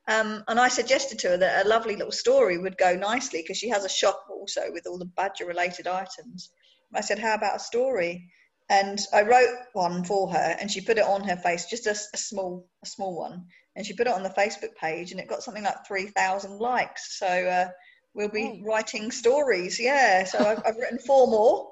um, 0.08 0.42
and 0.48 0.58
i 0.58 0.68
suggested 0.68 1.18
to 1.18 1.28
her 1.28 1.36
that 1.36 1.64
a 1.64 1.68
lovely 1.68 1.96
little 1.96 2.12
story 2.12 2.58
would 2.58 2.76
go 2.78 2.94
nicely 2.94 3.42
because 3.42 3.56
she 3.56 3.68
has 3.68 3.84
a 3.84 3.88
shop 3.88 4.26
also 4.30 4.62
with 4.72 4.86
all 4.86 4.98
the 4.98 5.10
badger 5.16 5.46
related 5.46 5.86
items 5.86 6.50
i 6.94 7.00
said 7.00 7.18
how 7.18 7.34
about 7.34 7.56
a 7.56 7.60
story 7.60 8.28
and 8.68 9.00
i 9.12 9.22
wrote 9.22 9.56
one 9.72 10.04
for 10.04 10.30
her 10.30 10.56
and 10.60 10.70
she 10.70 10.80
put 10.80 10.98
it 10.98 11.04
on 11.04 11.22
her 11.22 11.36
face 11.36 11.66
just 11.66 11.86
a, 11.86 11.96
a 12.14 12.18
small 12.18 12.68
a 12.84 12.86
small 12.86 13.16
one 13.16 13.44
and 13.76 13.86
she 13.86 13.94
put 13.94 14.06
it 14.06 14.12
on 14.12 14.22
the 14.22 14.30
facebook 14.30 14.74
page 14.80 15.10
and 15.12 15.20
it 15.20 15.28
got 15.28 15.42
something 15.42 15.64
like 15.64 15.86
3000 15.86 16.58
likes 16.58 17.18
so 17.18 17.26
uh, 17.26 17.68
we'll 18.16 18.28
be 18.28 18.60
oh. 18.60 18.66
writing 18.66 19.12
stories. 19.12 19.78
Yeah, 19.78 20.24
so 20.24 20.38
I've, 20.38 20.62
I've 20.66 20.76
written 20.76 20.98
four 20.98 21.28
more, 21.28 21.70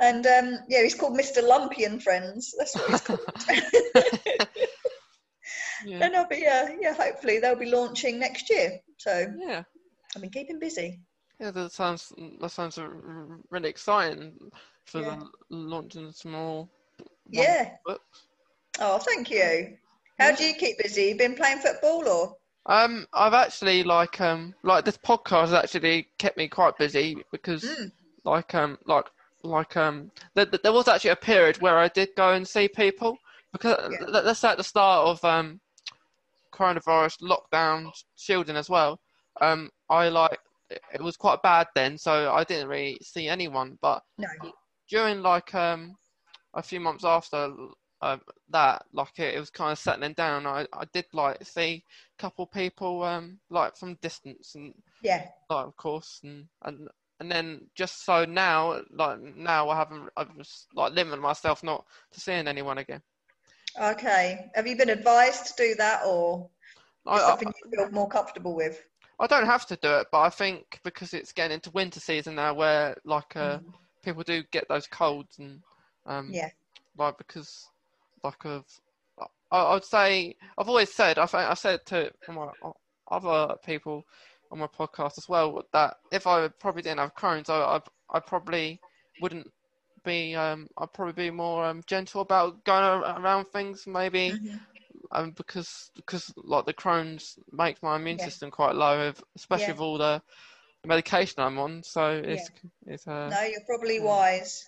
and 0.00 0.24
um, 0.26 0.58
yeah, 0.68 0.82
he's 0.82 0.94
called 0.94 1.18
Mr. 1.18 1.42
Lumpy 1.42 1.84
and 1.84 2.00
Friends. 2.00 2.54
That's 2.56 2.76
what 2.76 2.90
he's 2.90 3.00
called. 3.00 3.20
yeah. 5.84 6.04
And 6.04 6.16
I'll 6.16 6.28
be 6.28 6.46
uh, 6.46 6.68
yeah, 6.80 6.94
hopefully 6.94 7.38
they'll 7.38 7.56
be 7.56 7.70
launching 7.70 8.18
next 8.18 8.50
year. 8.50 8.78
So 8.98 9.26
yeah, 9.38 9.62
I've 10.14 10.22
been 10.22 10.30
keeping 10.30 10.58
busy. 10.58 11.00
Yeah, 11.40 11.50
that 11.50 11.72
sounds 11.72 12.12
that 12.40 12.50
sounds 12.50 12.78
really 13.50 13.68
exciting 13.68 14.34
for 14.84 15.02
yeah. 15.02 15.16
the 15.50 15.56
launching 15.56 16.12
small. 16.12 16.70
Yeah. 17.28 17.72
Books. 17.84 18.28
Oh, 18.80 18.98
thank 18.98 19.30
you. 19.30 19.76
How 20.18 20.34
do 20.34 20.44
you 20.44 20.54
keep 20.54 20.78
busy? 20.78 21.04
You 21.04 21.16
been 21.16 21.34
playing 21.34 21.58
football 21.58 22.08
or? 22.08 22.36
Um, 22.66 23.06
I've 23.12 23.34
actually 23.34 23.84
like 23.84 24.20
um 24.20 24.54
like 24.62 24.84
this 24.84 24.98
podcast 24.98 25.48
has 25.48 25.52
actually 25.52 26.08
kept 26.18 26.36
me 26.36 26.48
quite 26.48 26.76
busy 26.78 27.16
because 27.30 27.62
mm. 27.62 27.92
like 28.24 28.54
um 28.54 28.78
like 28.86 29.06
like 29.42 29.76
um 29.76 30.10
there, 30.34 30.46
there 30.46 30.72
was 30.72 30.88
actually 30.88 31.10
a 31.10 31.16
period 31.16 31.60
where 31.60 31.78
I 31.78 31.88
did 31.88 32.08
go 32.16 32.32
and 32.32 32.46
see 32.46 32.66
people 32.66 33.18
because 33.52 33.92
yeah. 33.92 34.06
let's 34.08 34.40
say 34.40 34.48
at 34.48 34.56
the 34.56 34.64
start 34.64 35.06
of 35.06 35.24
um 35.24 35.60
coronavirus 36.56 37.22
lockdown 37.22 37.90
shielding 38.16 38.56
as 38.56 38.70
well. 38.70 38.98
Um, 39.40 39.70
I 39.90 40.08
like 40.08 40.38
it 40.70 41.00
was 41.00 41.16
quite 41.16 41.42
bad 41.42 41.66
then, 41.74 41.96
so 41.98 42.32
I 42.32 42.44
didn't 42.44 42.68
really 42.68 42.98
see 43.02 43.28
anyone. 43.28 43.78
But 43.82 44.02
no. 44.18 44.28
during 44.88 45.22
like 45.22 45.54
um 45.54 45.96
a 46.54 46.62
few 46.62 46.80
months 46.80 47.04
after 47.04 47.52
um, 48.02 48.20
that 48.50 48.84
like 48.92 49.18
it, 49.18 49.34
it, 49.34 49.40
was 49.40 49.50
kind 49.50 49.72
of 49.72 49.78
settling 49.78 50.14
down. 50.14 50.46
I, 50.46 50.66
I 50.72 50.84
did 50.92 51.06
like 51.12 51.44
see 51.44 51.82
a 52.18 52.20
couple 52.20 52.46
people 52.46 53.02
um 53.02 53.38
like 53.50 53.76
from 53.76 53.98
distance 54.02 54.54
and 54.54 54.74
yeah, 55.02 55.26
like 55.50 55.66
of 55.66 55.76
course 55.76 56.20
and 56.24 56.46
and 56.64 56.88
and 57.20 57.30
then 57.30 57.60
just 57.74 58.04
so 58.04 58.24
now 58.24 58.82
like 58.92 59.18
now 59.36 59.68
I 59.70 59.76
haven't 59.76 60.10
I've 60.16 60.36
just 60.36 60.66
like 60.74 60.92
limited 60.92 61.20
myself 61.20 61.62
not 61.62 61.84
to 62.12 62.20
seeing 62.20 62.48
anyone 62.48 62.78
again. 62.78 63.02
Okay, 63.80 64.50
have 64.54 64.66
you 64.66 64.76
been 64.76 64.90
advised 64.90 65.46
to 65.46 65.52
do 65.56 65.74
that 65.76 66.02
or 66.06 66.48
I, 67.06 67.18
something 67.18 67.48
I, 67.48 67.52
you 67.64 67.76
feel 67.76 67.90
more 67.90 68.08
comfortable 68.08 68.54
with? 68.54 68.82
I 69.18 69.26
don't 69.26 69.46
have 69.46 69.66
to 69.66 69.76
do 69.76 69.88
it, 69.96 70.08
but 70.12 70.20
I 70.20 70.30
think 70.30 70.80
because 70.84 71.14
it's 71.14 71.32
getting 71.32 71.54
into 71.54 71.70
winter 71.70 72.00
season 72.00 72.34
now, 72.34 72.54
where 72.54 72.96
like 73.04 73.36
uh, 73.36 73.58
mm. 73.58 73.64
people 74.04 74.22
do 74.22 74.42
get 74.50 74.68
those 74.68 74.86
colds 74.86 75.38
and 75.38 75.60
um, 76.04 76.30
yeah, 76.30 76.50
like 76.98 77.16
because 77.18 77.68
like 78.22 78.44
of 78.44 78.64
I, 79.50 79.74
would 79.74 79.84
say 79.84 80.36
I've 80.58 80.68
always 80.68 80.92
said 80.92 81.18
I've 81.18 81.34
I 81.34 81.54
said 81.54 81.80
to 81.86 82.12
my 82.28 82.48
other 83.10 83.54
people 83.64 84.04
on 84.50 84.58
my 84.58 84.66
podcast 84.66 85.18
as 85.18 85.28
well 85.28 85.62
that 85.72 85.96
if 86.12 86.26
I 86.26 86.48
probably 86.48 86.82
didn't 86.82 87.00
have 87.00 87.14
Crohn's, 87.14 87.48
I 87.48 87.58
I, 87.58 87.80
I 88.10 88.20
probably 88.20 88.80
wouldn't 89.20 89.50
be 90.06 90.34
um 90.34 90.68
I'd 90.78 90.92
probably 90.92 91.24
be 91.24 91.30
more 91.30 91.66
um, 91.66 91.82
gentle 91.86 92.22
about 92.22 92.64
going 92.64 93.02
around 93.02 93.46
things 93.46 93.86
maybe. 93.86 94.30
Mm-hmm. 94.30 94.56
Um, 95.12 95.30
because 95.32 95.90
because 95.94 96.34
like 96.36 96.66
the 96.66 96.74
Crohn's 96.74 97.38
makes 97.52 97.80
my 97.80 97.94
immune 97.96 98.18
yeah. 98.18 98.24
system 98.24 98.50
quite 98.50 98.74
low, 98.74 99.12
especially 99.36 99.66
yeah. 99.66 99.72
with 99.72 99.80
all 99.80 99.98
the 99.98 100.20
medication 100.84 101.42
I'm 101.42 101.58
on. 101.58 101.82
So 101.82 102.10
it's 102.24 102.50
yeah. 102.50 102.94
it's 102.94 103.06
uh, 103.06 103.28
no, 103.28 103.42
you're 103.42 103.60
probably 103.66 104.00
wise. 104.00 104.64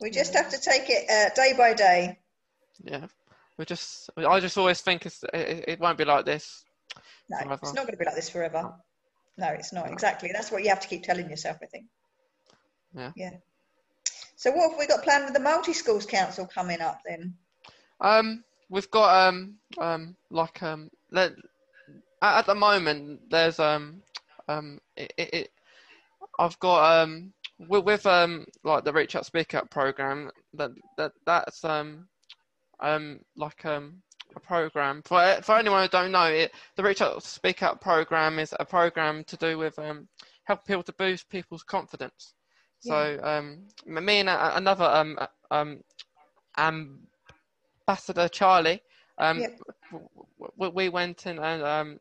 We 0.00 0.10
just 0.10 0.34
have 0.34 0.50
to 0.50 0.60
take 0.60 0.90
it 0.90 1.08
uh, 1.08 1.34
day 1.34 1.54
by 1.56 1.74
day. 1.74 2.18
Yeah, 2.84 3.06
we 3.56 3.64
just 3.64 4.10
I 4.16 4.40
just 4.40 4.58
always 4.58 4.80
think 4.80 5.06
it, 5.06 5.14
it 5.32 5.80
won't 5.80 5.96
be 5.96 6.04
like 6.04 6.26
this. 6.26 6.64
No, 7.30 7.38
forever. 7.38 7.58
it's 7.62 7.74
not 7.74 7.86
going 7.86 7.94
to 7.94 7.98
be 7.98 8.04
like 8.04 8.16
this 8.16 8.28
forever. 8.28 8.74
No, 9.38 9.46
it's 9.48 9.72
not 9.72 9.90
exactly. 9.90 10.30
That's 10.32 10.50
what 10.52 10.62
you 10.62 10.68
have 10.68 10.80
to 10.80 10.88
keep 10.88 11.02
telling 11.02 11.30
yourself. 11.30 11.58
I 11.62 11.66
think. 11.66 11.86
Yeah. 12.94 13.12
Yeah. 13.16 13.30
So 14.42 14.50
what 14.50 14.70
have 14.70 14.78
we 14.80 14.88
got 14.88 15.04
planned 15.04 15.26
with 15.26 15.34
the 15.34 15.38
multi 15.38 15.72
schools 15.72 16.04
council 16.04 16.48
coming 16.52 16.80
up 16.80 17.00
then? 17.06 17.32
Um, 18.00 18.42
we've 18.70 18.90
got 18.90 19.28
um 19.28 19.54
um 19.78 20.16
like 20.30 20.60
um 20.64 20.90
let, 21.12 21.34
at, 22.20 22.46
the 22.46 22.54
moment 22.56 23.20
there's 23.30 23.60
um 23.60 24.02
um 24.48 24.80
it, 24.96 25.12
it, 25.16 25.32
it 25.32 25.50
I've 26.40 26.58
got 26.58 27.02
um 27.02 27.32
with, 27.68 27.84
with 27.84 28.04
um 28.04 28.44
like 28.64 28.82
the 28.82 28.92
reach 28.92 29.14
out 29.14 29.26
speak 29.26 29.54
up 29.54 29.70
program 29.70 30.28
that 30.54 30.72
that 30.96 31.12
that's 31.24 31.64
um 31.64 32.08
um 32.80 33.20
like 33.36 33.64
um 33.64 34.02
a 34.34 34.40
program 34.40 35.02
for 35.04 35.38
for 35.44 35.56
anyone 35.56 35.84
who 35.84 35.88
don't 35.88 36.10
know 36.10 36.24
it 36.24 36.50
the 36.74 36.82
reach 36.82 37.00
out 37.00 37.22
speak 37.22 37.62
up 37.62 37.80
program 37.80 38.40
is 38.40 38.52
a 38.58 38.64
program 38.64 39.22
to 39.22 39.36
do 39.36 39.56
with 39.56 39.78
um 39.78 40.08
helping 40.42 40.64
people 40.66 40.82
to 40.82 40.92
boost 40.94 41.30
people's 41.30 41.62
confidence 41.62 42.34
so 42.82 43.18
um, 43.22 43.68
me 43.86 44.18
and 44.18 44.28
another 44.28 44.84
um, 44.84 45.18
um, 45.52 45.80
ambassador 47.88 48.28
Charlie, 48.28 48.82
um, 49.18 49.40
yeah. 49.40 49.48
we 50.56 50.88
went 50.88 51.26
in 51.26 51.38
and 51.38 51.62
um, 51.62 52.00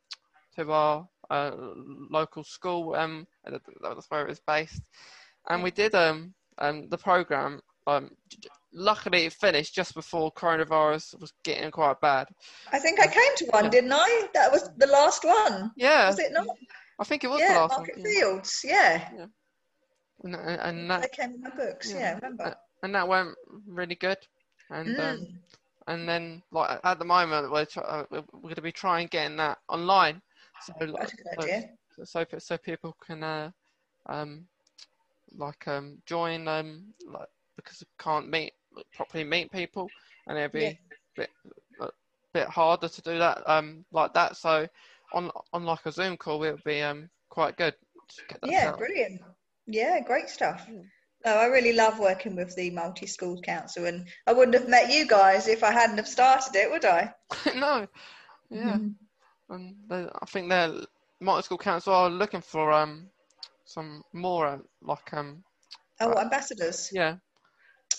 to 0.56 0.72
our 0.72 1.08
uh, 1.30 1.52
local 2.10 2.44
school. 2.44 2.96
Um, 2.96 3.28
that's 3.46 4.10
where 4.10 4.24
it 4.24 4.30
was 4.30 4.42
based, 4.46 4.82
and 5.50 5.62
we 5.62 5.72
did 5.72 5.94
um, 5.94 6.34
um 6.58 6.90
the 6.90 6.98
program. 6.98 7.62
Um, 7.86 8.12
luckily, 8.74 9.26
it 9.26 9.34
finished 9.34 9.76
just 9.76 9.94
before 9.94 10.32
coronavirus 10.32 11.20
was 11.20 11.34
getting 11.44 11.70
quite 11.70 12.02
bad. 12.02 12.28
I 12.72 12.80
think 12.80 13.00
I 13.00 13.08
came 13.08 13.36
to 13.38 13.46
one, 13.52 13.70
didn't 13.70 13.94
I? 13.94 14.28
That 14.34 14.52
was 14.52 14.72
the 14.78 14.88
last 14.88 15.24
one. 15.24 15.72
Yeah. 15.76 16.08
Was 16.08 16.20
it 16.20 16.32
not? 16.32 16.48
I 17.00 17.04
think 17.04 17.24
it 17.24 17.30
was 17.30 17.40
yeah, 17.40 17.54
the 17.54 17.60
last 17.60 17.78
Market 17.78 17.98
one. 17.98 18.06
Fields, 18.06 18.62
yeah. 18.64 19.10
yeah 19.16 19.26
and, 20.24 20.36
and 20.36 20.90
that 20.90 21.01
they 21.01 21.08
came 21.10 21.36
in 21.36 21.42
my 21.42 21.50
books. 21.50 21.92
Yeah, 21.92 22.00
yeah 22.00 22.16
remember. 22.16 22.56
And 22.84 22.96
that 22.96 23.08
went 23.08 23.30
really 23.68 23.96
good, 23.96 24.18
and 24.70 24.90
um, 24.90 24.96
mm. 24.96 25.20
um, 25.20 25.28
and 25.88 26.10
then 26.10 26.42
like 26.51 26.80
at 26.84 27.00
the 27.00 27.06
moment 27.06 27.51
we're 27.51 27.66
try, 27.66 27.84
uh, 27.84 28.06
we're 28.12 28.42
going 28.42 28.56
to 28.56 28.62
be 28.62 28.72
trying 28.72 29.08
getting 29.08 29.38
that 29.38 29.60
online, 29.70 30.22
so 30.62 30.86
like, 30.86 31.12
so, 31.38 32.04
so, 32.04 32.25
so 32.40 32.58
people 32.58 32.96
can 33.06 33.24
uh, 33.24 33.51
um 34.08 34.46
like 35.38 35.68
um 35.68 35.98
join 36.06 36.48
um 36.48 36.86
like 37.06 37.28
because 37.56 37.82
we 37.82 38.04
can't 38.04 38.30
meet 38.30 38.54
properly 38.94 39.24
meet 39.24 39.51
people, 39.51 39.90
and 40.28 40.38
it'll 40.38 40.51
be 40.51 40.62
yeah. 40.62 40.70
a 40.70 40.75
bit 41.16 41.30
a 41.82 41.90
bit 42.34 42.48
harder 42.48 42.88
to 42.88 43.01
do 43.01 43.18
that 43.18 43.48
um 43.50 43.86
like 43.92 44.13
that. 44.13 44.38
So 44.38 44.68
on 45.13 45.32
on 45.54 45.66
like 45.66 45.86
a 45.86 45.92
Zoom 45.92 46.18
call, 46.18 46.44
it 46.44 46.51
would 46.51 46.63
be 46.63 46.82
um 46.82 47.10
quite 47.30 47.58
good. 47.58 47.75
yeah, 48.44 48.72
brilliant. 48.75 49.22
Yeah, 49.68 50.00
great 50.01 50.30
stuff. 50.30 50.65
Hmm. 50.65 50.82
No, 51.25 51.36
I 51.36 51.46
really 51.46 51.74
love 51.74 52.00
working 52.00 52.36
with 52.36 52.56
the 52.56 52.72
multi 52.72 53.06
school 53.06 53.39
council, 53.41 53.86
and 53.86 54.08
I 54.25 54.34
wouldn't 54.34 54.56
have 54.56 54.68
met 54.68 54.91
you 54.91 55.06
guys 55.06 55.48
if 55.48 55.63
I 55.63 55.72
hadn't 55.72 55.98
have 55.98 56.08
started 56.08 56.56
it, 56.56 56.72
would 56.72 56.84
I? 56.86 57.13
no, 57.56 57.88
yeah, 58.50 58.77
mm-hmm. 58.77 59.53
and 59.53 59.75
they, 59.88 60.08
I 60.20 60.25
think 60.25 60.50
the 60.50 60.88
multi 61.20 61.44
school 61.44 61.60
council 61.60 61.94
are 61.94 62.10
looking 62.10 62.41
for 62.41 62.72
um 62.72 63.08
some 63.65 64.03
more 64.13 64.48
uh, 64.48 64.58
like 64.82 65.13
um 65.13 65.44
oh 66.00 66.13
uh, 66.13 66.22
ambassadors. 66.22 66.89
Yeah, 66.91 67.18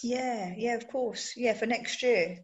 yeah, 0.03 0.53
yeah, 0.57 0.75
of 0.75 0.89
course, 0.89 1.35
yeah, 1.37 1.55
for 1.55 1.67
next 1.67 2.03
year. 2.03 2.39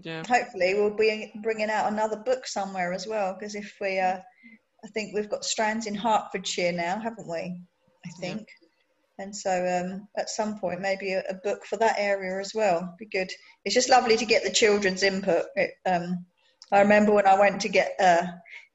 Yeah, 0.00 0.22
hopefully 0.28 0.74
we'll 0.74 0.96
be 0.96 1.32
bringing 1.42 1.70
out 1.70 1.90
another 1.92 2.18
book 2.18 2.46
somewhere 2.46 2.92
as 2.92 3.08
well 3.08 3.34
because 3.34 3.56
if 3.56 3.76
we 3.80 3.98
uh, 3.98 4.18
I 4.84 4.88
think 4.94 5.14
we've 5.14 5.30
got 5.30 5.44
strands 5.44 5.86
in 5.86 5.96
Hertfordshire 5.96 6.72
now, 6.72 7.00
haven't 7.00 7.28
we? 7.28 7.60
I 8.06 8.20
think. 8.20 8.40
Yeah. 8.40 8.66
And 9.18 9.34
so 9.34 9.50
um, 9.50 10.08
at 10.18 10.28
some 10.28 10.58
point, 10.58 10.80
maybe 10.80 11.12
a, 11.12 11.22
a, 11.28 11.34
book 11.34 11.64
for 11.64 11.76
that 11.78 11.96
area 11.98 12.38
as 12.38 12.52
well. 12.54 12.94
Be 12.98 13.06
good. 13.06 13.30
It's 13.64 13.74
just 13.74 13.88
lovely 13.88 14.16
to 14.16 14.26
get 14.26 14.44
the 14.44 14.50
children's 14.50 15.02
input. 15.02 15.46
It, 15.54 15.70
um, 15.86 16.26
I 16.70 16.80
remember 16.80 17.12
when 17.12 17.26
I 17.26 17.38
went 17.38 17.60
to 17.62 17.68
get 17.68 17.94
uh, 17.98 18.26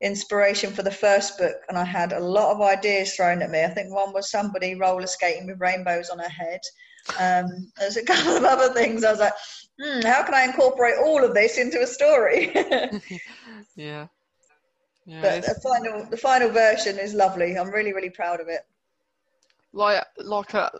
inspiration 0.01 0.71
for 0.71 0.81
the 0.81 0.91
first 0.91 1.37
book, 1.37 1.57
and 1.69 1.77
I 1.77 1.83
had 1.83 2.13
a 2.13 2.19
lot 2.19 2.55
of 2.55 2.61
ideas 2.61 3.13
thrown 3.13 3.43
at 3.43 3.51
me. 3.51 3.63
I 3.63 3.67
think 3.67 3.93
one 3.93 4.13
was 4.13 4.31
somebody 4.31 4.75
roller 4.75 5.05
skating 5.05 5.45
with 5.45 5.59
rainbows 5.59 6.09
on 6.09 6.17
her 6.17 6.29
head. 6.29 6.61
Um, 7.19 7.71
there's 7.77 7.97
a 7.97 8.05
couple 8.05 8.37
of 8.37 8.43
other 8.43 8.73
things. 8.73 9.03
I 9.03 9.11
was 9.11 9.19
like, 9.19 9.33
hmm, 9.79 10.01
how 10.01 10.23
can 10.23 10.33
I 10.33 10.45
incorporate 10.45 10.95
all 11.03 11.23
of 11.23 11.35
this 11.35 11.59
into 11.59 11.81
a 11.81 11.87
story? 11.87 12.51
yeah. 13.75 14.07
Yeah, 15.05 15.21
but 15.21 15.43
the 15.43 15.59
final, 15.61 16.05
the 16.09 16.17
final 16.17 16.49
version 16.49 16.99
is 16.99 17.13
lovely. 17.13 17.57
I'm 17.57 17.71
really, 17.71 17.91
really 17.91 18.11
proud 18.11 18.39
of 18.39 18.47
it 18.47 18.61
like 19.73 20.03
like 20.17 20.53
a 20.53 20.71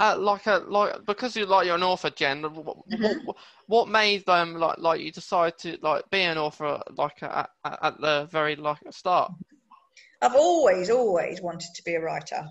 uh, 0.00 0.16
like 0.18 0.46
a 0.46 0.62
like 0.68 1.04
because 1.06 1.36
you 1.36 1.46
like 1.46 1.66
you're 1.66 1.74
an 1.74 1.82
author, 1.82 2.10
Jen. 2.10 2.42
Mm-hmm. 2.42 3.26
What, 3.26 3.36
what 3.66 3.88
made 3.88 4.24
them 4.26 4.54
like 4.54 4.78
like 4.78 5.00
you 5.00 5.10
decide 5.10 5.58
to 5.58 5.76
like 5.82 6.08
be 6.10 6.22
an 6.22 6.38
author 6.38 6.80
like 6.96 7.22
at, 7.22 7.50
at 7.64 8.00
the 8.00 8.28
very 8.30 8.56
like 8.56 8.78
start? 8.90 9.32
I've 10.22 10.36
always 10.36 10.90
always 10.90 11.40
wanted 11.40 11.74
to 11.74 11.82
be 11.82 11.94
a 11.94 12.00
writer, 12.00 12.44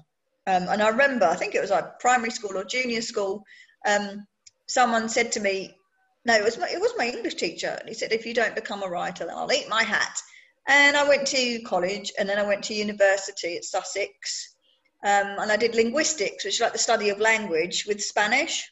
um, 0.46 0.68
and 0.70 0.82
I 0.82 0.90
remember 0.90 1.26
I 1.26 1.36
think 1.36 1.56
it 1.56 1.62
was 1.62 1.70
like 1.70 2.00
primary 2.00 2.32
school 2.32 2.58
or 2.58 2.64
junior 2.64 3.02
school. 3.02 3.44
Um, 3.86 4.26
someone 4.68 5.08
said 5.08 5.32
to 5.34 5.40
me, 5.40 5.78
"No, 6.26 6.34
it 6.36 6.44
was 6.44 6.58
my, 6.58 6.68
it 6.70 6.82
was 6.82 6.94
my 6.98 7.08
English 7.08 7.36
teacher," 7.36 7.78
and 7.80 7.88
he 7.88 7.96
said, 7.96 8.12
"If 8.12 8.26
you 8.26 8.34
don't 8.34 8.56
become 8.56 8.84
a 8.84 8.90
writer, 8.90 9.26
then 9.26 9.36
I'll 9.36 9.52
eat 9.52 9.70
my 9.70 9.84
hat." 9.84 10.20
And 10.68 10.98
I 10.98 11.08
went 11.08 11.28
to 11.28 11.62
college, 11.62 12.12
and 12.20 12.28
then 12.28 12.40
I 12.40 12.44
went 12.44 12.66
to 12.66 12.74
university 12.74 13.56
at 13.56 13.64
Sussex. 13.64 14.57
Um, 15.04 15.38
and 15.40 15.52
I 15.52 15.58
did 15.58 15.76
linguistics, 15.76 16.44
which 16.44 16.56
is 16.56 16.60
like 16.60 16.74
the 16.74 16.80
study 16.80 17.10
of 17.10 17.20
language 17.20 17.86
with 17.88 18.04
Spanish. 18.04 18.70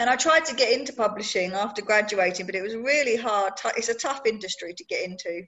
And 0.00 0.10
I 0.10 0.16
tried 0.16 0.44
to 0.46 0.54
get 0.54 0.72
into 0.72 0.92
publishing 0.92 1.52
after 1.52 1.82
graduating, 1.82 2.46
but 2.46 2.54
it 2.54 2.62
was 2.62 2.74
really 2.76 3.16
hard. 3.16 3.54
It's 3.76 3.88
a 3.88 3.94
tough 3.94 4.22
industry 4.26 4.74
to 4.74 4.84
get 4.84 5.04
into. 5.04 5.42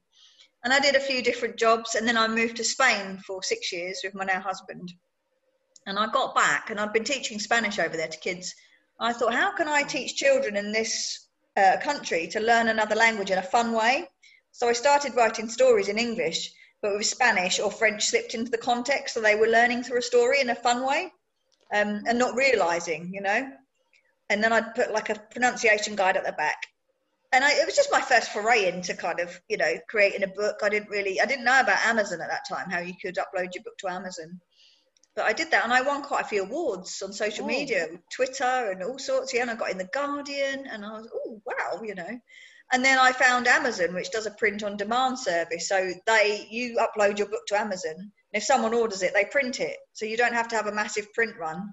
And 0.65 0.73
I 0.73 0.81
did 0.81 0.95
a 0.95 1.01
few 1.01 1.23
different 1.23 1.57
jobs, 1.57 1.95
and 1.95 2.07
then 2.07 2.17
I 2.17 2.29
moved 2.29 2.57
to 2.57 2.65
Spain 2.65 3.19
for 3.27 3.43
six 3.43 3.73
years 3.73 4.01
with 4.05 4.15
my 4.15 4.25
now 4.25 4.41
husband. 4.41 4.93
And 5.87 5.99
I 5.99 6.07
got 6.09 6.35
back, 6.35 6.71
and 6.71 6.79
I'd 6.79 6.93
been 6.93 7.05
teaching 7.05 7.39
Spanish 7.39 7.79
over 7.79 7.97
there 7.97 8.09
to 8.09 8.19
kids. 8.19 8.55
I 8.99 9.13
thought, 9.13 9.35
how 9.35 9.55
can 9.55 9.69
I 9.69 9.83
teach 9.83 10.17
children 10.17 10.57
in 10.57 10.73
this 10.73 11.29
uh, 11.57 11.77
country 11.83 12.27
to 12.29 12.41
learn 12.41 12.69
another 12.69 12.95
language 12.95 13.31
in 13.31 13.39
a 13.39 13.43
fun 13.43 13.73
way? 13.73 14.09
So 14.53 14.69
I 14.69 14.73
started 14.75 15.15
writing 15.15 15.49
stories 15.49 15.89
in 15.89 15.99
English 15.99 16.53
but 16.83 16.97
with 16.97 17.07
Spanish 17.07 17.61
or 17.61 17.71
French 17.71 18.07
slipped 18.07 18.35
into 18.35 18.51
the 18.51 18.59
context, 18.59 19.15
so 19.15 19.21
they 19.21 19.35
were 19.35 19.47
learning 19.47 19.83
through 19.83 19.99
a 19.99 20.03
story 20.03 20.41
in 20.41 20.51
a 20.51 20.55
fun 20.55 20.87
way, 20.87 21.13
um, 21.73 22.03
and 22.07 22.19
not 22.19 22.35
realizing, 22.35 23.13
you 23.13 23.21
know. 23.21 23.51
And 24.29 24.43
then 24.43 24.53
I'd 24.53 24.75
put 24.75 24.93
like 24.93 25.11
a 25.11 25.21
pronunciation 25.31 25.97
guide 25.97 26.17
at 26.17 26.25
the 26.25 26.33
back, 26.33 26.59
and 27.33 27.45
I, 27.45 27.51
it 27.53 27.67
was 27.67 27.77
just 27.77 27.93
my 27.93 28.01
first 28.01 28.33
foray 28.33 28.67
into 28.67 28.95
kind 28.95 29.21
of, 29.21 29.41
you 29.49 29.57
know, 29.57 29.75
creating 29.89 30.25
a 30.25 30.29
book. 30.29 30.61
I 30.63 30.69
didn't 30.69 30.91
really, 30.91 31.21
I 31.21 31.27
didn't 31.27 31.45
know 31.45 31.61
about 31.61 31.87
Amazon 31.87 32.21
at 32.21 32.31
that 32.31 32.49
time, 32.49 32.71
how 32.71 32.81
you 32.81 32.95
could 33.01 33.17
upload 33.17 33.55
your 33.55 33.63
book 33.65 33.79
to 33.79 33.89
Amazon. 33.89 34.41
But 35.17 35.25
I 35.25 35.33
did 35.33 35.51
that, 35.51 35.65
and 35.65 35.73
I 35.73 35.83
won 35.83 36.03
quite 36.03 36.25
a 36.25 36.29
few 36.29 36.45
awards 36.45 37.03
on 37.03 37.13
social 37.13 37.45
oh. 37.45 37.49
media, 37.49 37.89
Twitter, 38.15 38.71
and 38.71 38.83
all 38.83 38.99
sorts. 38.99 39.35
Yeah, 39.35 39.43
and 39.43 39.51
I 39.51 39.55
got 39.55 39.71
in 39.71 39.79
the 39.79 39.89
Guardian, 39.93 40.67
and 40.67 40.85
I 40.85 40.93
was, 40.93 41.09
oh 41.13 41.43
wow, 41.45 41.83
you 41.83 41.95
know. 41.95 42.21
And 42.73 42.85
then 42.85 42.99
I 42.99 43.13
found 43.13 43.49
Amazon, 43.49 43.95
which 43.95 44.11
does 44.11 44.27
a 44.27 44.31
print 44.33 44.63
on 44.63 44.77
demand 44.77 45.19
service. 45.19 45.69
So 45.69 45.93
they 46.07 46.47
you 46.51 46.79
upload 46.79 47.19
your 47.19 47.29
book 47.29 47.47
to 47.49 47.59
Amazon, 47.59 47.95
and 47.97 48.11
if 48.33 48.45
someone 48.45 48.75
orders 48.75 49.03
it, 49.03 49.13
they 49.13 49.25
print 49.25 49.59
it. 49.61 49.77
So 49.93 50.07
you 50.07 50.17
don't 50.17 50.35
have 50.35 50.49
to 50.49 50.57
have 50.57 50.67
a 50.67 50.73
massive 50.75 51.13
print 51.13 51.33
run. 51.39 51.69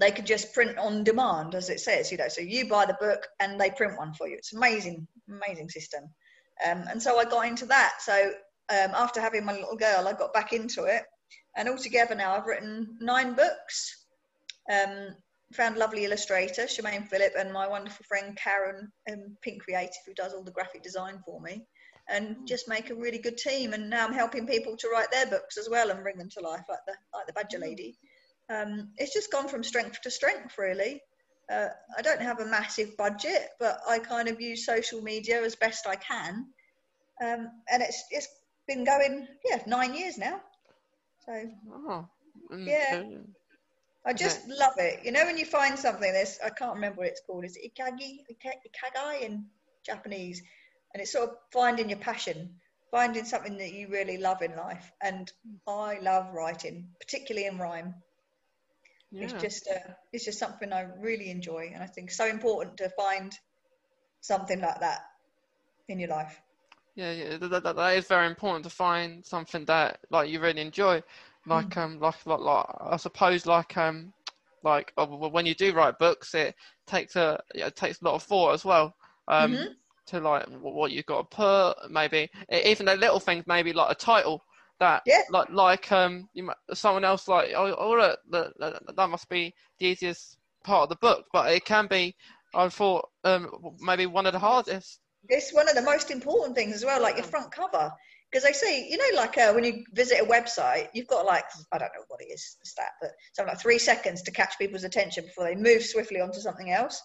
They 0.00 0.10
could 0.10 0.26
just 0.26 0.52
print 0.52 0.76
on 0.78 1.04
demand, 1.04 1.54
as 1.54 1.70
it 1.70 1.78
says, 1.78 2.10
you 2.10 2.18
know. 2.18 2.28
So 2.28 2.40
you 2.40 2.68
buy 2.68 2.86
the 2.86 2.96
book 3.00 3.28
and 3.38 3.60
they 3.60 3.70
print 3.70 3.96
one 3.96 4.12
for 4.14 4.26
you. 4.28 4.36
It's 4.36 4.52
amazing, 4.52 5.06
amazing 5.28 5.68
system. 5.68 6.04
Um, 6.66 6.84
and 6.90 7.00
so 7.00 7.18
I 7.18 7.24
got 7.24 7.46
into 7.46 7.66
that. 7.66 7.94
So 8.00 8.32
um, 8.70 8.90
after 8.94 9.20
having 9.20 9.44
my 9.44 9.52
little 9.52 9.76
girl, 9.76 10.08
I 10.08 10.12
got 10.12 10.32
back 10.32 10.52
into 10.52 10.84
it, 10.84 11.02
and 11.56 11.68
altogether 11.68 12.16
now 12.16 12.34
I've 12.34 12.46
written 12.46 12.96
nine 13.00 13.34
books. 13.34 14.06
Um, 14.72 15.14
found 15.52 15.76
lovely 15.76 16.04
illustrator, 16.04 16.62
Shemaine 16.62 17.08
Phillip, 17.08 17.34
and 17.38 17.52
my 17.52 17.68
wonderful 17.68 18.04
friend 18.08 18.36
Karen 18.36 18.90
um, 19.10 19.36
Pink 19.42 19.62
Creative, 19.62 20.02
who 20.06 20.14
does 20.14 20.32
all 20.32 20.42
the 20.42 20.50
graphic 20.50 20.82
design 20.82 21.20
for 21.24 21.40
me, 21.40 21.66
and 22.08 22.36
just 22.46 22.68
make 22.68 22.90
a 22.90 22.94
really 22.94 23.18
good 23.18 23.36
team. 23.36 23.72
And 23.72 23.90
now 23.90 24.06
I'm 24.06 24.12
helping 24.12 24.46
people 24.46 24.76
to 24.76 24.88
write 24.88 25.10
their 25.10 25.26
books 25.26 25.56
as 25.58 25.68
well 25.70 25.90
and 25.90 26.02
bring 26.02 26.18
them 26.18 26.30
to 26.30 26.40
life, 26.40 26.64
like 26.68 26.84
the 26.86 26.94
like 27.12 27.26
the 27.26 27.32
Badger 27.32 27.58
Lady. 27.58 27.96
Um, 28.50 28.90
it's 28.96 29.14
just 29.14 29.32
gone 29.32 29.48
from 29.48 29.64
strength 29.64 30.00
to 30.02 30.10
strength, 30.10 30.56
really. 30.58 31.00
Uh, 31.50 31.68
I 31.96 32.02
don't 32.02 32.22
have 32.22 32.40
a 32.40 32.46
massive 32.46 32.96
budget, 32.96 33.48
but 33.60 33.78
I 33.86 33.98
kind 33.98 34.28
of 34.28 34.40
use 34.40 34.64
social 34.64 35.02
media 35.02 35.42
as 35.42 35.56
best 35.56 35.86
I 35.86 35.96
can, 35.96 36.46
um, 37.22 37.48
and 37.70 37.82
it's 37.82 38.02
it's 38.10 38.28
been 38.66 38.84
going 38.84 39.28
yeah 39.44 39.62
nine 39.66 39.94
years 39.94 40.16
now. 40.16 40.40
So 41.26 41.42
Oh, 41.70 42.08
and, 42.50 42.66
Yeah. 42.66 43.02
I 44.06 44.12
just 44.12 44.46
love 44.48 44.74
it. 44.78 45.04
You 45.04 45.12
know, 45.12 45.24
when 45.24 45.38
you 45.38 45.46
find 45.46 45.78
something, 45.78 46.12
this 46.12 46.38
I 46.44 46.50
can't 46.50 46.74
remember 46.74 46.98
what 46.98 47.08
it's 47.08 47.22
called. 47.26 47.44
Is 47.44 47.56
it 47.56 47.72
ikagi, 47.74 48.18
Ika- 48.28 48.60
ikigai 48.68 49.22
in 49.22 49.46
Japanese? 49.84 50.42
And 50.92 51.00
it's 51.02 51.12
sort 51.12 51.30
of 51.30 51.36
finding 51.52 51.88
your 51.88 51.98
passion, 51.98 52.56
finding 52.90 53.24
something 53.24 53.56
that 53.58 53.72
you 53.72 53.88
really 53.88 54.18
love 54.18 54.42
in 54.42 54.54
life. 54.56 54.92
And 55.02 55.32
I 55.66 55.98
love 56.00 56.32
writing, 56.32 56.90
particularly 57.00 57.46
in 57.46 57.58
rhyme. 57.58 57.94
yeah. 59.10 59.24
It's 59.24 59.32
just 59.42 59.68
uh, 59.68 59.92
it's 60.12 60.24
just 60.24 60.38
something 60.38 60.72
I 60.72 60.82
really 60.82 61.30
enjoy, 61.30 61.70
and 61.72 61.82
I 61.82 61.86
think 61.86 62.08
it's 62.08 62.16
so 62.16 62.26
important 62.26 62.76
to 62.78 62.90
find 62.90 63.32
something 64.20 64.60
like 64.60 64.80
that 64.80 65.00
in 65.88 65.98
your 65.98 66.10
life. 66.10 66.40
Yeah, 66.96 67.10
yeah, 67.10 67.36
that, 67.38 67.64
that, 67.64 67.76
that 67.76 67.96
is 67.96 68.06
very 68.06 68.26
important 68.28 68.64
to 68.64 68.70
find 68.70 69.24
something 69.26 69.64
that 69.64 69.98
like 70.10 70.30
you 70.30 70.40
really 70.40 70.60
enjoy, 70.60 71.02
like 71.46 71.76
Mm. 71.76 71.78
um, 71.78 72.00
like, 72.00 72.26
like 72.26 72.40
like 72.40 72.66
I 72.80 72.96
suppose 72.96 73.46
like 73.46 73.76
um, 73.76 74.12
like 74.62 74.92
uh, 74.96 75.06
when 75.06 75.46
you 75.46 75.54
do 75.54 75.72
write 75.74 75.98
books, 75.98 76.34
it 76.34 76.54
takes 76.86 77.16
a 77.16 77.40
it 77.54 77.76
takes 77.76 78.00
a 78.00 78.04
lot 78.04 78.14
of 78.14 78.22
thought 78.22 78.52
as 78.54 78.64
well. 78.64 78.94
Um, 79.28 79.50
Mhm. 79.50 79.74
to 80.06 80.20
like 80.20 80.46
what 80.60 80.92
you've 80.92 81.06
got 81.06 81.30
to 81.30 81.36
put, 81.36 81.90
maybe 81.90 82.28
even 82.52 82.86
the 82.86 82.96
little 82.96 83.20
things, 83.20 83.44
maybe 83.46 83.72
like 83.72 83.90
a 83.90 83.94
title 83.94 84.42
that 84.78 85.02
Yeah. 85.06 85.22
like 85.30 85.48
like 85.50 85.90
um, 85.92 86.28
you 86.34 86.42
might, 86.44 86.56
someone 86.74 87.04
else 87.04 87.28
like 87.28 87.52
oh, 87.56 87.74
oh 87.78 87.92
look, 87.92 88.18
that, 88.30 88.52
that 88.58 88.96
that 88.96 89.08
must 89.10 89.28
be 89.28 89.54
the 89.78 89.86
easiest 89.86 90.38
part 90.62 90.84
of 90.84 90.88
the 90.90 90.96
book, 90.96 91.24
but 91.32 91.52
it 91.52 91.64
can 91.64 91.86
be. 91.86 92.14
I 92.54 92.68
thought 92.68 93.08
um, 93.24 93.50
maybe 93.80 94.06
one 94.06 94.26
of 94.26 94.32
the 94.32 94.38
hardest. 94.38 95.00
It's 95.28 95.52
one 95.52 95.68
of 95.68 95.74
the 95.74 95.82
most 95.82 96.10
important 96.10 96.54
things 96.54 96.76
as 96.76 96.84
well, 96.84 97.00
like 97.02 97.16
your 97.16 97.24
front 97.24 97.50
cover. 97.50 97.90
Because 98.34 98.48
they 98.48 98.52
say, 98.52 98.88
you 98.90 98.96
know, 98.96 99.16
like 99.16 99.38
uh, 99.38 99.52
when 99.52 99.62
you 99.62 99.84
visit 99.92 100.20
a 100.20 100.24
website, 100.24 100.88
you've 100.92 101.06
got 101.06 101.24
like, 101.24 101.44
I 101.70 101.78
don't 101.78 101.92
know 101.94 102.02
what 102.08 102.20
it 102.20 102.32
is, 102.32 102.56
the 102.60 102.66
stat, 102.66 102.90
but 103.00 103.12
something 103.32 103.52
like 103.52 103.62
three 103.62 103.78
seconds 103.78 104.22
to 104.22 104.32
catch 104.32 104.58
people's 104.58 104.82
attention 104.82 105.24
before 105.24 105.44
they 105.44 105.54
move 105.54 105.84
swiftly 105.84 106.20
onto 106.20 106.40
something 106.40 106.68
else. 106.68 107.00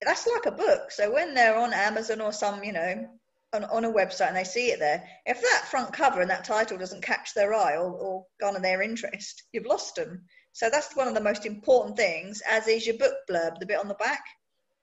That's 0.00 0.26
like 0.26 0.46
a 0.46 0.56
book. 0.56 0.92
So 0.92 1.12
when 1.12 1.34
they're 1.34 1.58
on 1.58 1.74
Amazon 1.74 2.22
or 2.22 2.32
some, 2.32 2.64
you 2.64 2.72
know, 2.72 3.06
on, 3.52 3.64
on 3.64 3.84
a 3.84 3.92
website 3.92 4.28
and 4.28 4.36
they 4.36 4.44
see 4.44 4.68
it 4.68 4.78
there, 4.78 5.04
if 5.26 5.42
that 5.42 5.68
front 5.70 5.92
cover 5.92 6.22
and 6.22 6.30
that 6.30 6.44
title 6.44 6.78
doesn't 6.78 7.02
catch 7.02 7.34
their 7.34 7.52
eye 7.52 7.76
or, 7.76 7.92
or 7.92 8.24
garner 8.40 8.60
their 8.60 8.80
interest, 8.80 9.42
you've 9.52 9.66
lost 9.66 9.96
them. 9.96 10.22
So 10.54 10.70
that's 10.70 10.96
one 10.96 11.06
of 11.06 11.12
the 11.12 11.20
most 11.20 11.44
important 11.44 11.98
things, 11.98 12.40
as 12.48 12.66
is 12.66 12.86
your 12.86 12.96
book 12.96 13.12
blurb, 13.30 13.58
the 13.58 13.66
bit 13.66 13.78
on 13.78 13.88
the 13.88 13.94
back. 13.94 14.22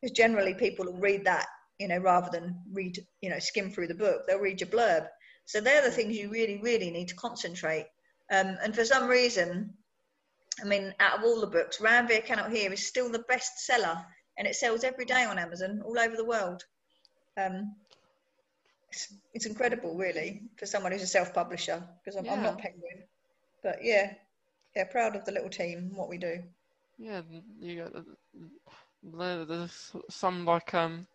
Because 0.03 0.15
generally 0.15 0.53
people 0.53 0.85
will 0.85 0.99
read 0.99 1.25
that 1.25 1.47
you 1.79 1.87
know, 1.87 1.97
rather 1.97 2.29
than 2.31 2.59
read, 2.71 2.97
you 3.21 3.29
know, 3.29 3.39
skim 3.39 3.69
through 3.69 3.87
the 3.87 3.95
book, 3.95 4.21
they'll 4.27 4.39
read 4.39 4.61
your 4.61 4.69
blurb. 4.69 5.07
So 5.47 5.61
they're 5.61 5.81
the 5.81 5.91
things 5.91 6.15
you 6.15 6.29
really, 6.29 6.59
really 6.61 6.91
need 6.91 7.07
to 7.07 7.15
concentrate. 7.15 7.87
Um, 8.29 8.57
and 8.61 8.75
for 8.75 8.83
some 8.83 9.07
reason, 9.07 9.73
I 10.61 10.65
mean, 10.65 10.93
out 10.99 11.17
of 11.17 11.23
all 11.23 11.39
the 11.39 11.47
books, 11.47 11.77
Ranveer 11.77 12.25
Cannot 12.25 12.51
Hear 12.51 12.71
is 12.73 12.85
still 12.85 13.09
the 13.09 13.19
best 13.29 13.65
seller, 13.65 13.97
and 14.37 14.45
it 14.45 14.55
sells 14.55 14.83
every 14.83 15.05
day 15.05 15.23
on 15.23 15.39
Amazon 15.39 15.81
all 15.85 15.97
over 15.97 16.17
the 16.17 16.25
world. 16.25 16.65
Um, 17.37 17.75
it's, 18.91 19.13
it's 19.33 19.45
incredible, 19.45 19.95
really, 19.95 20.43
for 20.57 20.65
someone 20.65 20.91
who's 20.91 21.03
a 21.03 21.07
self-publisher, 21.07 21.81
because 22.03 22.17
I'm, 22.19 22.29
I'm 22.29 22.43
not 22.43 22.57
Yeah. 22.57 22.63
Penguin. 22.63 23.03
But 23.63 23.77
yeah, 23.83 24.13
yeah, 24.75 24.83
proud 24.83 25.15
of 25.15 25.23
the 25.23 25.31
little 25.31 25.49
team, 25.49 25.91
what 25.95 26.09
we 26.09 26.17
do. 26.17 26.43
Yeah, 26.97 27.21
you 27.59 27.83
got 27.83 27.93
there's 29.03 29.91
some 30.09 30.45
like 30.45 30.73
um 30.73 31.07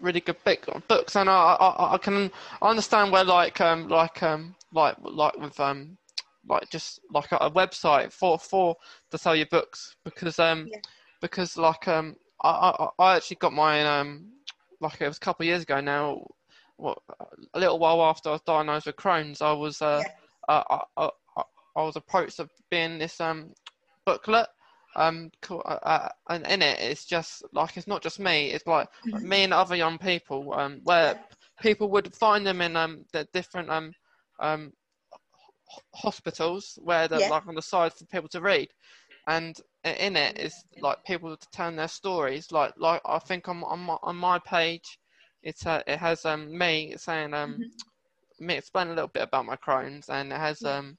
really 0.00 0.20
good 0.20 0.42
book, 0.44 0.66
books, 0.88 1.16
and 1.16 1.28
I, 1.28 1.54
I 1.54 1.94
I 1.94 1.98
can 1.98 2.30
understand 2.62 3.12
where 3.12 3.24
like 3.24 3.60
um 3.60 3.88
like 3.88 4.22
um 4.22 4.54
like 4.72 4.96
like 5.02 5.36
with 5.38 5.58
um 5.60 5.96
like 6.46 6.68
just 6.70 7.00
like 7.12 7.32
a, 7.32 7.50
website 7.50 8.12
for 8.12 8.38
for 8.38 8.76
to 9.10 9.18
sell 9.18 9.34
your 9.34 9.46
books 9.46 9.96
because 10.04 10.38
um 10.38 10.68
Yeah. 10.70 10.78
because 11.20 11.56
like 11.56 11.88
um 11.88 12.16
I, 12.42 12.50
I 12.50 12.88
I 12.98 13.16
actually 13.16 13.36
got 13.36 13.52
mine 13.52 13.86
um 13.86 14.26
like 14.80 15.00
it 15.00 15.08
was 15.08 15.16
a 15.16 15.20
couple 15.20 15.44
of 15.44 15.48
years 15.48 15.62
ago 15.62 15.80
now. 15.80 16.26
What 16.76 16.98
a 17.54 17.58
little 17.58 17.78
while 17.78 18.02
after 18.02 18.30
I 18.30 18.32
was 18.32 18.40
diagnosed 18.42 18.86
with 18.86 18.96
Crohn's, 18.96 19.40
I 19.40 19.52
was 19.52 19.80
uh, 19.80 20.02
uh 20.48 20.62
I, 20.70 20.80
I, 20.96 21.10
I 21.36 21.42
I 21.76 21.82
was 21.82 21.96
approached 21.96 22.40
of 22.40 22.50
being 22.70 22.98
this 22.98 23.20
um 23.20 23.54
booklet 24.04 24.48
um 24.96 25.30
uh, 25.50 25.54
uh, 25.54 26.08
and 26.28 26.46
in 26.46 26.62
it 26.62 26.78
it's 26.80 27.04
just 27.04 27.42
like 27.52 27.76
it's 27.76 27.86
not 27.86 28.02
just 28.02 28.18
me 28.20 28.50
it's 28.50 28.66
like 28.66 28.88
Mhm. 29.04 29.22
me 29.22 29.44
and 29.44 29.52
other 29.52 29.76
young 29.76 29.98
people 29.98 30.52
um 30.54 30.80
where 30.84 31.14
people 31.60 31.90
would 31.90 32.14
find 32.14 32.46
them 32.46 32.60
in 32.60 32.76
um 32.76 33.04
the 33.12 33.26
different 33.32 33.70
um 33.70 33.92
um 34.40 34.72
hospitals 35.94 36.78
where 36.82 37.08
they're 37.08 37.20
Yeah. 37.20 37.28
like 37.28 37.46
on 37.46 37.54
the 37.54 37.62
side 37.62 37.92
for 37.92 38.04
people 38.06 38.28
to 38.28 38.40
read 38.40 38.68
and 39.26 39.60
in 39.84 40.16
it 40.16 40.38
is 40.38 40.64
like 40.80 41.04
people 41.04 41.36
to 41.36 41.48
tell 41.50 41.70
their 41.72 41.88
stories 41.88 42.50
like 42.52 42.72
like 42.76 43.00
i 43.06 43.18
think 43.18 43.48
on, 43.48 43.62
on 43.64 43.80
my 43.80 43.96
on 44.02 44.16
my 44.16 44.38
page 44.38 44.98
it's 45.42 45.66
uh, 45.66 45.82
it 45.86 45.98
has 45.98 46.24
um 46.24 46.56
me 46.56 46.94
saying 46.96 47.32
um 47.34 47.64
me 48.40 48.54
explain 48.56 48.88
a 48.88 48.90
little 48.94 49.08
bit 49.08 49.22
about 49.22 49.46
my 49.46 49.56
Crohn's, 49.56 50.08
and 50.08 50.32
it 50.32 50.36
has 50.36 50.64
um, 50.64 50.96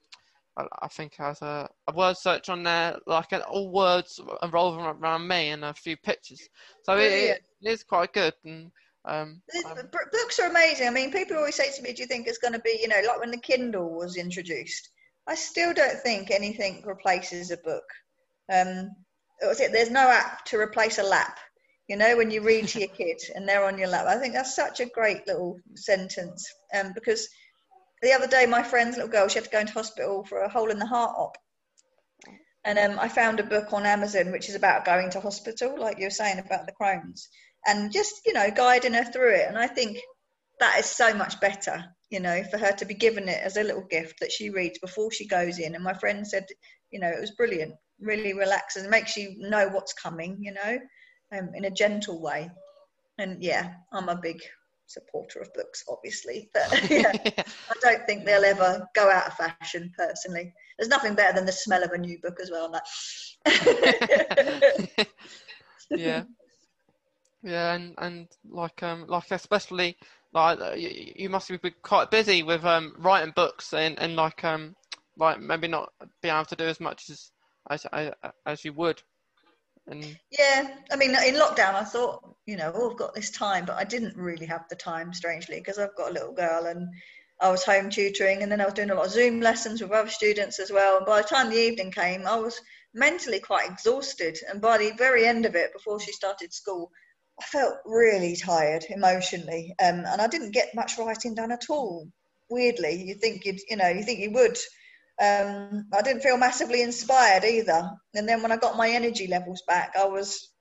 I, 0.58 0.65
I 0.82 0.88
think 0.88 1.13
it 1.13 1.22
has 1.22 1.41
a, 1.41 1.70
a 1.88 1.94
word 1.94 2.18
search 2.18 2.50
on 2.50 2.63
there, 2.63 2.98
like 3.06 3.34
uh, 3.34 3.41
all 3.50 3.72
words 3.72 4.20
revolving 4.41 4.86
around 4.86 5.28
me 5.28 5.50
and 5.50 5.65
a 5.65 5.74
few 5.74 5.98
pictures. 5.98 6.41
So 6.84 6.98
it, 6.98 7.12
it 7.12 7.44
is 7.62 7.84
quite 7.84 8.13
good, 8.13 8.34
and 8.44 8.72
um, 9.06 9.41
um, 9.65 9.89
books 10.12 10.39
are 10.39 10.50
amazing. 10.50 10.88
I 10.88 10.91
mean, 10.91 11.12
people 11.12 11.38
always 11.38 11.56
say 11.56 11.72
to 11.72 11.82
me, 11.82 11.94
"Do 11.94 12.02
you 12.02 12.08
think 12.08 12.28
it's 12.28 12.38
going 12.38 12.54
to 12.54 12.60
be, 12.60 12.80
you 12.82 12.88
know, 12.88 13.02
like 13.06 13.20
when 13.20 13.32
the 13.32 13.38
Kindle 13.38 13.94
was 13.94 14.18
introduced?" 14.18 14.89
I 15.28 15.36
still 15.36 15.74
don't 15.74 16.00
think 16.02 16.32
anything 16.32 16.84
replaces 16.86 17.52
a 17.52 17.58
book. 17.58 17.84
Um, 18.52 18.91
was 19.41 19.60
it? 19.60 19.72
There's 19.72 19.91
no 19.91 20.08
app 20.10 20.46
to 20.46 20.60
replace 20.60 21.00
a 21.00 21.04
lap. 21.04 21.38
You 21.88 21.98
know, 21.98 22.18
when 22.18 22.32
you 22.32 22.41
read 22.41 22.68
to 22.70 22.80
your 22.80 22.88
kid 22.98 23.22
and 23.36 23.48
they're 23.48 23.65
on 23.65 23.78
your 23.78 23.88
lap. 23.88 24.06
I 24.08 24.18
think 24.18 24.34
that's 24.34 24.56
such 24.56 24.80
a 24.80 24.86
great 24.86 25.28
little 25.28 25.60
sentence. 25.76 26.48
Um, 26.74 26.94
because 26.94 27.28
the 28.01 28.13
other 28.13 28.27
day, 28.27 28.45
my 28.45 28.63
friend's 28.63 28.97
little 28.97 29.12
girl, 29.12 29.27
she 29.27 29.36
had 29.36 29.45
to 29.45 29.49
go 29.49 29.60
into 29.60 29.73
hospital 29.73 30.23
for 30.25 30.39
a 30.39 30.49
hole 30.49 30.69
in 30.69 30.79
the 30.79 30.86
heart 30.86 31.15
op. 31.17 31.38
And 32.63 32.79
um, 32.79 32.99
I 32.99 33.08
found 33.08 33.39
a 33.39 33.43
book 33.43 33.73
on 33.73 33.86
Amazon 33.86 34.31
which 34.31 34.49
is 34.49 34.55
about 34.55 34.86
going 34.86 35.12
to 35.12 35.21
hospital, 35.21 35.79
like 35.79 35.99
you 35.99 36.05
were 36.05 36.10
saying 36.10 36.39
about 36.39 36.65
the 36.65 36.73
Crohn's 36.73 37.29
and 37.65 37.91
just 37.91 38.21
you 38.25 38.34
know 38.34 38.49
guiding 38.51 38.93
her 38.93 39.03
through 39.03 39.36
it. 39.36 39.47
And 39.47 39.58
i 39.58 39.67
think 39.67 39.97
that 40.60 40.79
is 40.79 40.86
so 40.86 41.13
much 41.13 41.39
better 41.41 41.84
you 42.10 42.19
know 42.19 42.43
for 42.49 42.58
her 42.58 42.71
to 42.71 42.86
be 42.86 42.93
given 42.93 43.27
it 43.27 43.41
as 43.43 43.58
a 43.58 43.63
little 43.63 43.86
gift 43.89 44.19
that 44.21 44.31
she 44.31 44.49
reads 44.49 44.79
before 44.79 45.12
she 45.12 45.27
goes 45.27 45.60
in. 45.60 45.75
And 45.75 45.84
my 45.84 45.93
friend 45.93 46.25
said 46.25 46.45
you 46.91 46.99
know 46.99 47.10
it 47.10 47.21
was 47.21 47.31
brilliant 47.31 47.73
really 47.99 48.34
relaxes 48.34 48.84
and 48.84 48.91
makes 48.91 49.17
you 49.17 49.36
know 49.38 49.67
what's 49.69 49.93
coming 49.93 50.38
you 50.41 50.53
know 50.53 50.77
um, 51.38 51.49
in 51.55 51.65
a 51.65 51.71
gentle 51.71 52.21
way. 52.21 52.49
And 53.17 53.43
yeah 53.43 53.73
i'm 53.93 54.10
a 54.10 54.15
big 54.15 54.41
supporter 54.88 55.39
of 55.39 55.54
books 55.54 55.84
obviously 55.89 56.50
but 56.54 56.89
yeah 56.89 57.12
i 57.26 57.74
don't 57.82 58.06
think 58.06 58.26
they'll 58.26 58.45
ever 58.45 58.88
go 58.93 59.10
out 59.10 59.28
of 59.28 59.34
fashion 59.34 59.91
personally. 59.98 60.54
There's 60.78 60.89
nothing 60.89 61.15
better 61.15 61.34
than 61.34 61.45
the 61.45 61.52
smell 61.52 61.84
of 61.84 61.91
a 61.91 61.98
new 61.98 62.19
book 62.21 62.38
as 62.41 62.52
well 62.52 62.71
like 62.71 62.84
yeah, 65.89 66.24
yeah, 67.43 67.74
and 67.76 67.93
and 68.00 68.28
like 68.50 68.82
um 68.82 69.06
like 69.08 69.32
especially 69.32 69.98
like 70.34 70.60
you, 70.78 71.13
you 71.15 71.30
must 71.30 71.50
be 71.62 71.71
quite 71.84 72.10
busy 72.12 72.43
with 72.43 72.65
um 72.65 72.95
writing 72.98 73.34
books 73.36 73.74
and 73.74 73.98
and 74.00 74.15
like 74.15 74.43
um 74.43 74.76
like 75.17 75.39
maybe 75.39 75.67
not 75.67 75.91
be 76.21 76.30
able 76.30 76.45
to 76.45 76.56
do 76.56 76.65
as 76.65 76.80
much 76.80 77.10
as 77.10 77.32
as 77.69 77.86
as, 77.93 78.12
as 78.45 78.65
you 78.65 78.74
would, 78.74 79.02
and 79.88 80.17
Yeah, 80.32 80.76
I 80.91 80.95
mean, 80.95 81.12
in 81.12 81.36
lockdown, 81.36 81.76
I 81.76 81.84
thought, 81.84 82.36
you 82.45 82.58
know, 82.58 82.71
oh, 82.74 82.91
I've 82.91 82.98
got 82.98 83.15
this 83.15 83.32
time, 83.32 83.65
but 83.65 83.78
I 83.78 83.84
didn't 83.84 84.15
really 84.15 84.45
have 84.48 84.65
the 84.69 84.76
time, 84.76 85.13
strangely, 85.13 85.58
because 85.58 85.78
I've 85.78 85.95
got 85.95 86.10
a 86.10 86.13
little 86.13 86.34
girl 86.34 86.65
and 86.65 86.88
I 87.41 87.52
was 87.52 87.65
home 87.65 87.89
tutoring, 87.89 88.43
and 88.43 88.52
then 88.52 88.62
I 88.62 88.65
was 88.65 88.74
doing 88.74 88.91
a 88.91 88.95
lot 88.95 89.08
of 89.08 89.12
Zoom 89.12 89.41
lessons 89.41 89.82
with 89.82 89.91
other 89.91 90.10
students 90.10 90.60
as 90.60 90.71
well. 90.71 90.98
And 90.98 91.06
by 91.06 91.21
the 91.21 91.28
time 91.28 91.50
the 91.50 91.58
evening 91.58 91.91
came, 91.91 92.26
I 92.26 92.38
was 92.38 92.60
mentally 92.93 93.39
quite 93.39 93.69
exhausted. 93.69 94.38
And 94.50 94.62
by 94.62 94.78
the 94.78 94.91
very 94.91 95.28
end 95.28 95.45
of 95.45 95.56
it, 95.56 95.74
before 95.74 96.00
she 96.00 96.13
started 96.13 96.54
school, 96.54 96.91
I 97.39 97.43
felt 97.45 97.76
really 97.86 98.38
tired 98.38 98.86
emotionally, 98.89 99.76
um, 99.84 100.06
and 100.06 100.21
I 100.21 100.28
didn't 100.28 100.52
get 100.52 100.74
much 100.74 100.98
writing 100.98 101.36
done 101.36 101.52
at 101.52 101.69
all. 101.69 102.08
Weirdly, 102.50 103.04
you 103.04 103.15
think 103.15 103.43
you'd, 103.43 103.60
you 103.69 103.76
know, 103.76 103.89
you 103.89 104.04
think 104.04 104.19
you 104.19 104.32
would. 104.32 104.58
Um, 105.21 105.88
I 105.93 106.01
didn't 106.01 106.23
feel 106.23 106.38
massively 106.38 106.82
inspired 106.82 107.45
either. 107.45 107.89
And 108.13 108.28
then 108.28 108.41
when 108.41 108.51
I 108.51 108.58
got 108.58 108.78
my 108.78 108.89
energy 108.89 109.28
levels 109.28 109.63
back, 109.67 109.93
I 109.97 110.06
was 110.06 110.51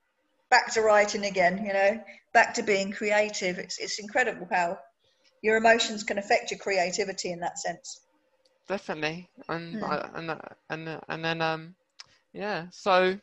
back 0.51 0.73
to 0.75 0.83
writing 0.83 1.25
again. 1.25 1.65
You 1.67 1.73
know, 1.73 2.01
back 2.33 2.55
to 2.55 2.63
being 2.63 2.93
creative. 2.93 3.59
It's 3.59 3.79
it's 3.79 3.99
incredible 3.99 4.47
how 4.51 4.79
your 5.43 5.57
emotions 5.57 6.05
can 6.05 6.19
affect 6.19 6.51
your 6.51 6.59
creativity 6.59 7.33
in 7.33 7.41
that 7.41 7.59
sense. 7.59 8.01
Definitely, 8.69 9.29
and 9.49 9.83
mm. 9.83 10.11
and 10.15 10.41
and 10.71 11.01
and 11.09 11.25
then 11.25 11.43
um, 11.43 11.75
yeah. 12.33 12.67
So, 12.71 13.19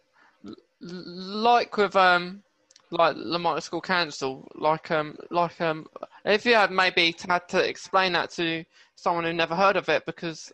like 0.82 1.78
with 1.78 1.96
um 1.96 2.44
like 2.92 3.16
Multi 3.16 3.62
School 3.62 3.82
Council, 3.82 4.48
like 4.56 4.92
um, 4.92 5.18
like 5.30 5.60
um, 5.62 5.88
if 6.26 6.46
you 6.46 6.56
had 6.56 6.72
maybe 6.72 7.16
had 7.28 7.48
to 7.50 7.68
explain 7.68 8.14
that 8.14 8.32
to 8.32 8.66
someone 8.96 9.24
who 9.24 9.34
never 9.34 9.56
heard 9.56 9.78
of 9.78 9.90
it, 9.90 10.06
because 10.06 10.52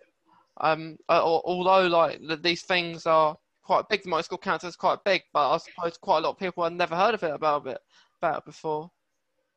um, 0.59 0.97
although 1.09 1.87
like 1.87 2.19
these 2.41 2.63
things 2.63 3.05
are 3.05 3.37
quite 3.63 3.89
big, 3.89 4.03
the 4.03 4.09
Multi 4.09 4.23
School 4.23 4.37
Council 4.37 4.69
is 4.69 4.75
quite 4.75 5.03
big, 5.03 5.23
but 5.33 5.51
I 5.51 5.57
suppose 5.57 5.97
quite 5.97 6.19
a 6.19 6.21
lot 6.21 6.31
of 6.31 6.39
people 6.39 6.63
have 6.63 6.73
never 6.73 6.95
heard 6.95 7.13
of 7.13 7.23
it 7.23 7.33
about 7.33 7.67
it 7.67 7.79
about 8.21 8.39
it 8.39 8.45
before. 8.45 8.91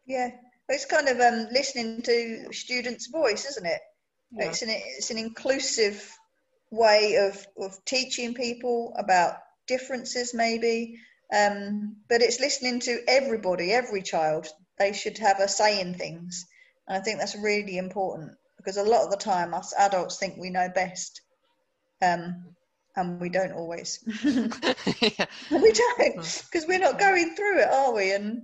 Yeah, 0.06 0.30
it's 0.68 0.86
kind 0.86 1.08
of 1.08 1.20
um, 1.20 1.48
listening 1.52 2.02
to 2.02 2.52
students' 2.52 3.08
voice, 3.08 3.46
isn't 3.46 3.66
it? 3.66 3.80
Yeah. 4.32 4.46
It's 4.46 4.62
an 4.62 4.68
it's 4.70 5.10
an 5.10 5.18
inclusive 5.18 6.10
way 6.70 7.16
of 7.16 7.46
of 7.58 7.84
teaching 7.84 8.34
people 8.34 8.94
about 8.96 9.36
differences, 9.66 10.34
maybe 10.34 10.98
um, 11.32 11.96
but 12.08 12.22
it's 12.22 12.40
listening 12.40 12.80
to 12.80 13.02
everybody, 13.06 13.72
every 13.72 14.02
child. 14.02 14.48
They 14.78 14.92
should 14.92 15.18
have 15.18 15.38
a 15.40 15.48
say 15.48 15.80
in 15.80 15.94
things. 15.94 16.46
And 16.88 16.98
I 16.98 17.00
think 17.00 17.18
that's 17.18 17.36
really 17.36 17.78
important 17.78 18.32
because 18.60 18.76
a 18.76 18.82
lot 18.82 19.04
of 19.04 19.10
the 19.10 19.16
time 19.16 19.54
us 19.54 19.72
adults 19.78 20.18
think 20.18 20.36
we 20.36 20.50
know 20.50 20.68
best. 20.74 21.22
Um, 22.02 22.44
and 22.96 23.20
we 23.20 23.28
don't 23.28 23.52
always. 23.52 24.00
yeah. 24.24 25.26
We 25.50 25.72
don't 25.72 26.42
because 26.50 26.66
we're 26.66 26.78
not 26.78 26.98
going 26.98 27.34
through 27.34 27.60
it, 27.60 27.68
are 27.68 27.94
we? 27.94 28.12
And, 28.12 28.42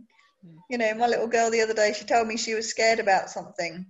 you 0.71 0.79
know, 0.79 0.95
my 0.95 1.07
little 1.07 1.27
girl 1.27 1.51
the 1.51 1.63
other 1.63 1.75
day, 1.75 1.93
she 1.97 2.05
told 2.05 2.29
me 2.29 2.37
she 2.37 2.55
was 2.55 2.71
scared 2.71 3.01
about 3.01 3.31
something. 3.31 3.87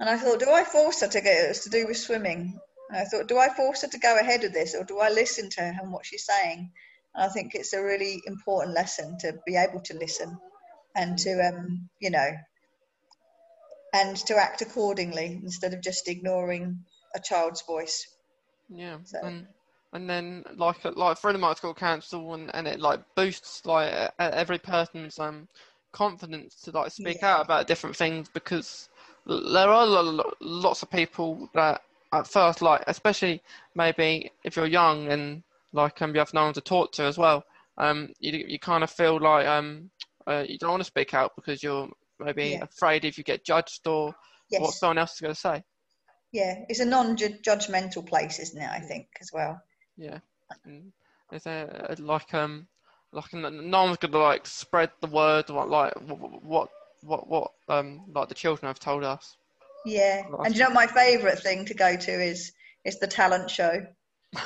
And 0.00 0.08
I 0.08 0.16
thought, 0.16 0.40
do 0.40 0.50
I 0.50 0.64
force 0.64 1.00
her 1.00 1.08
to 1.08 1.20
get 1.20 1.44
it? 1.44 1.50
It's 1.50 1.64
to 1.64 1.70
do 1.70 1.86
with 1.86 1.96
swimming. 1.96 2.58
And 2.90 2.98
I 2.98 3.04
thought, 3.04 3.28
do 3.28 3.38
I 3.38 3.48
force 3.48 3.82
her 3.82 3.88
to 3.88 3.98
go 3.98 4.18
ahead 4.18 4.42
with 4.42 4.52
this 4.52 4.74
or 4.74 4.84
do 4.84 4.98
I 4.98 5.10
listen 5.10 5.50
to 5.50 5.60
her 5.60 5.78
and 5.80 5.92
what 5.92 6.06
she's 6.06 6.26
saying? 6.26 6.70
And 7.14 7.24
I 7.24 7.28
think 7.28 7.54
it's 7.54 7.72
a 7.72 7.82
really 7.82 8.22
important 8.26 8.74
lesson 8.74 9.18
to 9.20 9.38
be 9.46 9.56
able 9.56 9.80
to 9.80 9.94
listen 9.94 10.38
and 10.94 11.18
to, 11.18 11.48
um, 11.48 11.88
you 12.00 12.10
know, 12.10 12.30
and 13.94 14.16
to 14.16 14.36
act 14.36 14.62
accordingly 14.62 15.40
instead 15.42 15.72
of 15.74 15.82
just 15.82 16.08
ignoring 16.08 16.78
a 17.14 17.20
child's 17.20 17.62
voice. 17.62 18.06
Yeah. 18.68 18.98
So. 19.04 19.18
And, 19.22 19.46
and 19.92 20.08
then 20.08 20.44
like 20.56 20.84
like 20.96 21.18
for 21.18 21.32
the 21.32 21.54
school 21.54 21.74
council 21.74 22.34
and, 22.34 22.54
and 22.54 22.68
it 22.68 22.80
like 22.80 23.00
boosts 23.14 23.64
like 23.64 24.12
every 24.18 24.58
person's 24.58 25.18
um 25.18 25.48
confidence 25.92 26.56
to 26.56 26.70
like 26.72 26.92
speak 26.92 27.18
yeah. 27.22 27.36
out 27.36 27.44
about 27.44 27.66
different 27.66 27.96
things 27.96 28.28
because 28.28 28.90
there 29.26 29.68
are 29.68 29.86
lots 30.40 30.82
of 30.82 30.90
people 30.90 31.48
that 31.54 31.80
at 32.12 32.26
first 32.26 32.60
like 32.60 32.82
especially 32.86 33.42
maybe 33.74 34.30
if 34.44 34.56
you're 34.56 34.66
young 34.66 35.08
and 35.08 35.42
like 35.72 36.00
um, 36.02 36.14
you 36.14 36.18
have 36.18 36.34
no 36.34 36.44
one 36.44 36.54
to 36.54 36.60
talk 36.60 36.92
to 36.92 37.04
as 37.04 37.18
well. 37.18 37.44
Um, 37.76 38.10
you 38.20 38.44
you 38.46 38.58
kind 38.58 38.82
of 38.82 38.90
feel 38.90 39.20
like 39.20 39.46
um, 39.46 39.90
uh, 40.26 40.44
you 40.48 40.58
don't 40.58 40.70
want 40.70 40.80
to 40.80 40.86
speak 40.86 41.14
out 41.14 41.32
because 41.36 41.62
you're 41.62 41.88
maybe 42.20 42.50
yeah. 42.50 42.64
afraid 42.64 43.04
if 43.04 43.18
you 43.18 43.24
get 43.24 43.44
judged 43.44 43.86
or 43.86 44.14
yes. 44.50 44.60
what 44.60 44.74
someone 44.74 44.98
else 44.98 45.14
is 45.14 45.20
going 45.20 45.34
to 45.34 45.40
say. 45.40 45.62
Yeah, 46.32 46.64
it's 46.68 46.80
a 46.80 46.84
non-judgmental 46.84 48.06
place, 48.06 48.38
isn't 48.38 48.60
it? 48.60 48.68
I 48.68 48.80
think 48.80 49.06
as 49.20 49.30
well. 49.32 49.60
Yeah, 49.96 50.18
is 51.32 51.42
there 51.42 51.94
like 51.98 52.34
um 52.34 52.68
like 53.12 53.32
no 53.32 53.84
one's 53.84 53.96
going 53.96 54.12
to 54.12 54.18
like 54.18 54.46
spread 54.46 54.90
the 55.00 55.06
word 55.06 55.48
what 55.48 55.68
like 55.68 55.94
what 55.96 56.68
what 57.02 57.28
what 57.28 57.50
um 57.68 58.04
like 58.14 58.28
the 58.28 58.34
children 58.34 58.68
have 58.68 58.78
told 58.78 59.04
us. 59.04 59.36
Yeah, 59.84 60.22
and 60.44 60.54
you 60.54 60.62
know 60.62 60.70
my 60.70 60.86
favourite 60.86 61.38
thing 61.38 61.64
to 61.66 61.74
go 61.74 61.96
to 61.96 62.22
is 62.22 62.52
is 62.84 62.98
the 62.98 63.06
talent 63.06 63.50
show. 63.50 63.86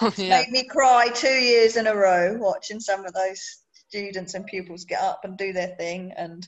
Oh, 0.01 0.13
yeah. 0.17 0.41
Made 0.41 0.51
me 0.51 0.65
cry 0.69 1.09
two 1.09 1.29
years 1.29 1.77
in 1.77 1.87
a 1.87 1.97
row 1.97 2.37
watching 2.39 2.79
some 2.79 3.05
of 3.05 3.13
those 3.13 3.41
students 3.89 4.35
and 4.35 4.47
pupils 4.47 4.85
get 4.85 5.01
up 5.01 5.21
and 5.25 5.37
do 5.37 5.53
their 5.53 5.75
thing, 5.77 6.13
and 6.17 6.47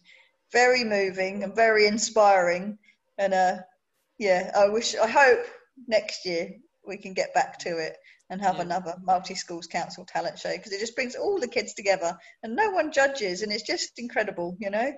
very 0.53 0.85
moving 0.85 1.43
and 1.43 1.55
very 1.55 1.87
inspiring. 1.87 2.79
And 3.19 3.35
uh, 3.35 3.59
yeah, 4.19 4.51
I 4.57 4.69
wish, 4.69 4.95
I 4.95 5.09
hope 5.09 5.45
next 5.87 6.25
year 6.25 6.51
we 6.87 6.97
can 6.97 7.15
get 7.15 7.35
back 7.35 7.59
to 7.61 7.79
it 7.79 7.97
and 8.31 8.41
have 8.41 8.57
yeah. 8.57 8.63
another 8.63 8.95
multi 9.03 9.35
schools 9.35 9.67
council 9.67 10.05
talent 10.05 10.39
show 10.39 10.53
because 10.57 10.73
it 10.73 10.81
just 10.81 10.95
brings 10.95 11.15
all 11.15 11.39
the 11.39 11.49
kids 11.49 11.75
together 11.75 12.17
and 12.43 12.57
no 12.57 12.71
one 12.71 12.93
judges, 12.93 13.43
and 13.43 13.53
it's 13.53 13.63
just 13.63 13.99
incredible, 13.99 14.57
you 14.59 14.71
know. 14.71 14.93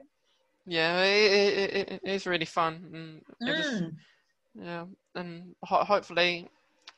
Yeah, 0.67 1.03
it, 1.03 1.59
it, 1.75 1.89
it 1.93 2.01
is 2.05 2.27
really 2.27 2.45
fun. 2.45 3.23
Mm. 3.43 3.57
Was, 3.57 3.83
yeah, 4.61 4.85
and 5.15 5.55
ho- 5.63 5.85
hopefully 5.85 6.49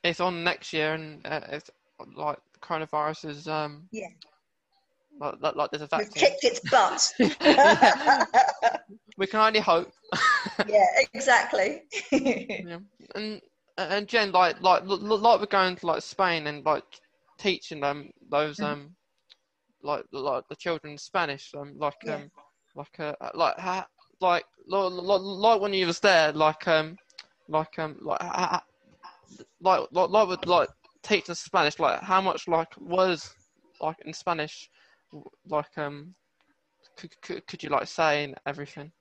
it's 0.05 0.21
on 0.21 0.45
next 0.45 0.73
year, 0.73 0.95
and 0.95 1.27
uh, 1.27 1.41
it's 1.51 1.71
like 2.15 2.39
coronavirus 2.61 3.31
is 3.31 3.49
um 3.49 3.89
yeah 3.93 4.09
like, 5.19 5.57
like, 5.57 5.71
there's 5.71 5.83
a 5.83 5.87
vaccine. 5.87 6.11
We've 6.15 6.15
kicked 6.15 6.45
its 6.45 6.61
butt. 6.71 7.13
we 9.17 9.27
can 9.27 9.41
only 9.41 9.61
hope. 9.61 9.93
yeah, 10.69 10.87
exactly. 11.15 11.83
yeah. 12.11 12.79
And 13.15 13.41
and 13.77 14.09
Jen, 14.09 14.33
like 14.33 14.61
like 14.61 14.83
like 14.85 15.41
we're 15.41 15.47
going 15.47 15.77
to 15.77 15.87
like 15.87 16.03
Spain 16.03 16.47
and 16.47 16.65
like 16.65 16.85
teaching 17.39 17.81
them 17.81 18.11
those 18.31 18.57
mm. 18.57 18.65
um 18.65 18.91
like 19.83 20.05
like 20.13 20.45
the 20.49 20.57
children 20.57 20.99
Spanish 20.99 21.55
um 21.57 21.75
like 21.79 21.95
yeah. 22.05 22.17
um 22.17 22.31
like 22.75 22.99
uh 22.99 23.15
like 23.35 23.57
like 24.21 24.45
like 24.67 24.93
like 24.93 25.61
when 25.61 25.73
you 25.73 25.87
was 25.87 26.01
there 26.01 26.33
like 26.33 26.67
um 26.67 26.97
like 27.49 27.79
um 27.79 27.97
like 28.01 28.21
like 29.61 29.87
like 29.93 30.11
like 30.11 30.29
with 30.29 30.47
like 30.47 30.69
teaching 31.03 31.35
Spanish, 31.35 31.79
like 31.79 32.01
how 32.01 32.21
much 32.21 32.49
like 32.49 32.69
was 32.79 33.33
like 33.81 33.97
in 34.05 34.13
Spanish, 34.13 34.71
like 35.49 35.77
um, 35.77 36.15
could 36.97 37.21
could, 37.23 37.47
could 37.47 37.63
you 37.63 37.71
like 37.71 37.87
say 37.87 38.25
in 38.25 38.35
everything? 38.47 38.93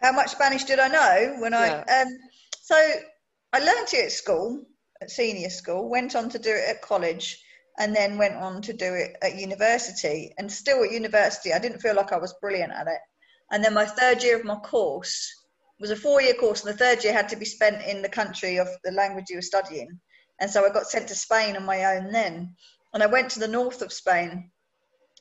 How 0.00 0.12
much 0.12 0.30
Spanish 0.30 0.64
did 0.64 0.78
I 0.78 0.88
know 0.88 1.36
when 1.40 1.52
yeah. 1.52 1.84
I 1.88 2.02
um? 2.02 2.08
So 2.60 2.76
I 3.52 3.58
learned 3.58 3.88
it 3.92 4.06
at 4.06 4.12
school, 4.12 4.64
at 5.02 5.10
senior 5.10 5.50
school. 5.50 5.88
Went 5.88 6.16
on 6.16 6.28
to 6.30 6.38
do 6.38 6.50
it 6.50 6.68
at 6.68 6.82
college, 6.82 7.42
and 7.78 7.94
then 7.94 8.18
went 8.18 8.34
on 8.34 8.62
to 8.62 8.72
do 8.72 8.94
it 8.94 9.16
at 9.22 9.36
university. 9.36 10.32
And 10.38 10.50
still 10.50 10.84
at 10.84 10.92
university, 10.92 11.52
I 11.52 11.58
didn't 11.58 11.80
feel 11.80 11.94
like 11.94 12.12
I 12.12 12.18
was 12.18 12.34
brilliant 12.40 12.72
at 12.72 12.86
it. 12.86 13.00
And 13.50 13.62
then 13.62 13.74
my 13.74 13.84
third 13.84 14.22
year 14.22 14.38
of 14.38 14.44
my 14.44 14.56
course, 14.56 15.44
was 15.80 15.90
a 15.90 15.96
four 15.96 16.22
year 16.22 16.34
course, 16.34 16.64
and 16.64 16.72
the 16.72 16.78
third 16.78 17.04
year 17.04 17.12
had 17.12 17.28
to 17.28 17.36
be 17.36 17.44
spent 17.44 17.82
in 17.82 18.02
the 18.02 18.08
country 18.08 18.56
of 18.56 18.68
the 18.84 18.92
language 18.92 19.26
you 19.28 19.36
were 19.36 19.42
studying. 19.42 20.00
And 20.40 20.50
so 20.50 20.64
I 20.64 20.72
got 20.72 20.86
sent 20.86 21.08
to 21.08 21.14
Spain 21.14 21.56
on 21.56 21.64
my 21.64 21.96
own 21.96 22.10
then. 22.10 22.54
And 22.92 23.02
I 23.02 23.06
went 23.06 23.30
to 23.30 23.40
the 23.40 23.48
north 23.48 23.82
of 23.82 23.92
Spain, 23.92 24.50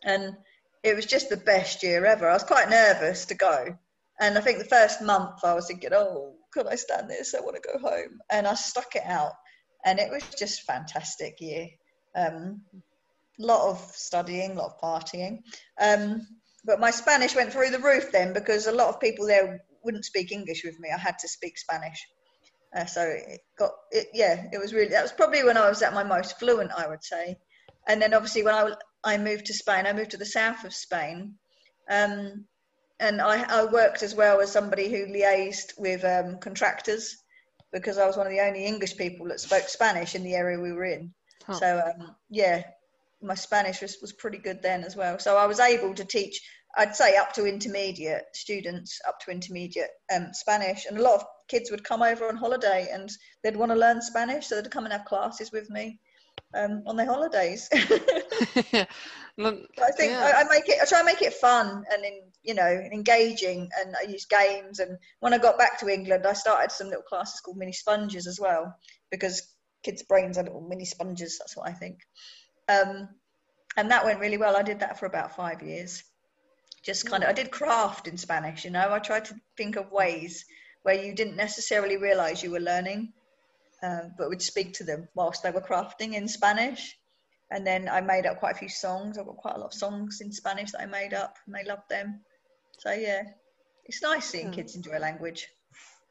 and 0.04 0.36
it 0.84 0.96
was 0.96 1.06
just 1.06 1.30
the 1.30 1.38
best 1.38 1.84
year 1.84 2.06
ever. 2.06 2.30
I 2.30 2.34
was 2.34 2.44
quite 2.44 2.70
nervous 2.70 3.26
to 3.26 3.36
go. 3.36 3.78
And 4.20 4.38
I 4.38 4.42
think 4.42 4.60
the 4.60 4.66
first 4.66 5.02
month 5.02 5.44
I 5.44 5.54
was 5.54 5.68
thinking, 5.68 5.92
oh, 5.94 6.36
could 6.52 6.68
I 6.68 6.76
stand 6.76 7.10
this? 7.10 7.34
I 7.34 7.39
want 7.39 7.56
to 7.56 7.62
go 7.62 7.80
home. 7.80 8.20
And 8.32 8.48
I 8.48 8.54
stuck 8.54 8.96
it 8.96 9.06
out. 9.06 9.32
And 9.86 10.00
it 10.00 10.12
was 10.12 10.24
just 10.38 10.63
fantastic 10.63 11.39
year. 11.39 11.68
Um, 12.16 12.62
lot 13.39 13.70
of 13.70 13.80
studying, 13.96 14.52
a 14.52 14.56
lot 14.56 14.74
of 14.74 14.82
partying. 14.82 15.39
Um, 15.82 16.28
but 16.66 16.80
my 16.80 16.92
Spanish 16.92 17.36
went 17.36 17.52
through 17.52 17.72
the 17.72 17.80
roof 17.80 18.12
then 18.12 18.34
because 18.34 18.68
a 18.68 18.72
lot 18.72 18.89
of 18.89 19.02
people 19.02 19.26
there 19.26 19.62
wouldn't 19.84 20.06
speak 20.06 20.32
English 20.32 20.63
with 20.63 20.80
me. 20.80 20.89
I 20.94 20.98
had 20.98 21.18
to 21.20 21.28
speak 21.28 21.58
Spanish. 21.58 22.06
Uh, 22.76 22.86
so 22.86 23.02
it 23.02 23.42
got 23.58 23.72
it, 23.92 24.08
yeah, 24.13 24.46
it 24.52 24.58
was 24.60 24.74
really 24.74 24.89
that 24.89 25.04
was 25.04 25.12
probably 25.12 25.44
when 25.44 25.58
I 25.58 25.70
was 25.70 25.82
at 25.82 25.94
my 25.94 26.04
most 26.04 26.39
fluent, 26.39 26.72
I 26.76 26.88
would 26.88 27.04
say. 27.04 27.38
And 27.88 28.02
then 28.02 28.13
obviously 28.13 28.44
when 28.44 28.56
I 28.56 28.74
I 29.04 29.18
moved 29.18 29.46
to 29.48 29.54
Spain, 29.54 29.86
I 29.86 29.94
moved 29.94 30.12
to 30.12 30.18
the 30.18 30.26
south 30.26 30.63
of 30.63 30.74
Spain, 30.74 31.36
um, 31.89 32.46
and 33.00 33.22
I, 33.22 33.44
I 33.44 33.66
worked 33.66 34.04
as 34.04 34.16
well 34.16 34.39
as 34.39 34.52
somebody 34.52 34.89
who 34.89 35.08
liaised 35.08 35.78
with 35.78 36.06
um, 36.06 36.39
contractors 36.39 37.18
because 37.72 37.98
I 37.98 38.06
was 38.06 38.18
one 38.18 38.28
of 38.28 38.32
the 38.32 38.39
only 38.39 38.66
English 38.66 38.96
people 38.98 39.28
that 39.28 39.39
spoke 39.39 39.68
Spanish 39.68 40.16
in 40.16 40.24
the 40.24 40.36
area 40.36 40.60
we 40.60 40.72
were 40.72 40.86
in. 40.86 41.13
Huh. 41.46 41.54
So 41.54 41.82
um, 41.86 42.16
yeah, 42.30 42.63
my 43.22 43.36
Spanish 43.36 43.82
was, 43.82 43.98
was 44.02 44.13
pretty 44.13 44.38
good 44.38 44.62
then 44.62 44.84
as 44.84 44.96
well. 44.96 45.20
So 45.20 45.38
I 45.38 45.48
was 45.48 45.60
able 45.60 45.94
to 45.96 46.06
teach 46.06 46.39
I'd 46.76 46.96
say 46.96 47.18
up 47.18 47.34
to 47.34 47.46
intermediate 47.46 48.24
students, 48.34 49.00
up 49.08 49.20
to 49.22 49.32
intermediate 49.32 49.89
um, 50.13 50.30
Spanish, 50.34 50.86
and 50.86 50.98
a 50.98 51.02
lot 51.02 51.22
of 51.22 51.26
kids 51.48 51.70
would 51.70 51.84
come 51.84 52.02
over 52.02 52.28
on 52.28 52.36
holiday 52.36 52.89
and 52.92 53.12
they'd 53.44 53.56
want 53.56 53.72
to 53.72 53.78
learn 53.78 54.02
Spanish, 54.02 54.48
so 54.48 54.56
they'd 54.56 54.72
come 54.72 54.86
and 54.86 54.94
have 54.94 55.06
classes 55.06 55.52
with 55.52 55.70
me. 55.70 56.00
Um, 56.56 56.84
on 56.86 56.96
their 56.96 57.06
holidays. 57.06 57.70
yeah. 58.72 58.86
I 59.39 59.92
think 59.98 60.12
yeah. 60.12 60.32
I, 60.36 60.42
I, 60.42 60.44
make 60.50 60.70
it. 60.70 60.78
I 60.82 60.86
try 60.86 61.00
and 61.00 61.08
make 61.08 61.22
it 61.22 61.34
fun 61.34 61.84
and 61.92 62.06
in, 62.06 62.22
you 62.44 62.54
know 62.54 62.68
engaging, 62.92 63.70
and 63.80 63.96
I 64.00 64.10
use 64.10 64.26
games. 64.26 64.80
And 64.80 64.98
when 65.22 65.34
I 65.34 65.38
got 65.38 65.58
back 65.58 65.80
to 65.80 65.89
England, 65.89 66.26
I 66.26 66.34
started 66.34 66.72
some 66.72 66.88
little 66.88 67.04
classes 67.04 67.42
called 67.42 67.58
mini 67.58 67.74
sponges 67.74 68.28
as 68.28 68.39
well, 68.39 68.76
because 69.12 69.54
kids' 69.84 70.04
brains 70.04 70.38
are 70.38 70.44
little 70.44 70.68
mini 70.68 70.86
sponges. 70.86 71.39
That's 71.39 71.58
what 71.58 71.68
I 71.68 71.74
think. 71.74 72.00
Um, 72.70 73.10
and 73.76 73.89
that 73.92 74.06
went 74.06 74.20
really 74.20 74.38
well. 74.38 74.56
I 74.56 74.62
did 74.62 74.80
that 74.80 75.00
for 75.00 75.08
about 75.08 75.36
five 75.36 75.62
years. 75.63 76.04
Just 76.84 77.10
kind 77.10 77.24
of, 77.24 77.30
I 77.30 77.34
did 77.34 77.50
craft 77.50 78.08
in 78.08 78.18
Spanish. 78.18 78.66
You 78.66 78.72
know, 78.72 78.92
I 78.92 79.00
tried 79.00 79.26
to 79.26 79.36
think 79.58 79.78
of 79.78 79.92
ways 79.92 80.46
where 80.84 81.02
you 81.02 81.16
didn't 81.16 81.38
necessarily 81.38 81.98
realize 81.98 82.44
you 82.44 82.52
were 82.52 82.60
learning, 82.60 83.13
uh, 83.84 84.10
but 84.17 84.30
would 84.30 84.41
speak 84.41 84.74
to 84.74 84.84
them 84.84 85.08
whilst 85.13 85.43
they 85.43 85.52
were 85.52 85.62
crafting 85.62 86.13
in 86.13 86.28
Spanish 86.28 86.98
and 87.54 87.65
then 87.65 87.88
I 87.88 88.02
made 88.02 88.26
up 88.26 88.39
quite 88.39 88.56
a 88.56 88.58
few 88.58 88.69
songs. 88.69 89.17
I've 89.17 89.28
got 89.28 89.38
quite 89.38 89.56
a 89.56 89.60
lot 89.60 89.67
of 89.67 89.74
songs 89.74 90.22
in 90.22 90.32
Spanish 90.32 90.72
that 90.72 90.82
I 90.82 90.86
made 90.88 91.13
up, 91.13 91.38
and 91.46 91.54
they 91.56 91.63
loved 91.63 91.88
them. 91.89 92.22
So 92.80 92.91
yeah, 92.91 93.24
it's 93.86 94.02
nice 94.02 94.26
seeing 94.26 94.48
yeah. 94.48 94.54
kids 94.54 94.76
enjoy 94.76 94.98
a 94.98 95.00
language. 95.00 95.48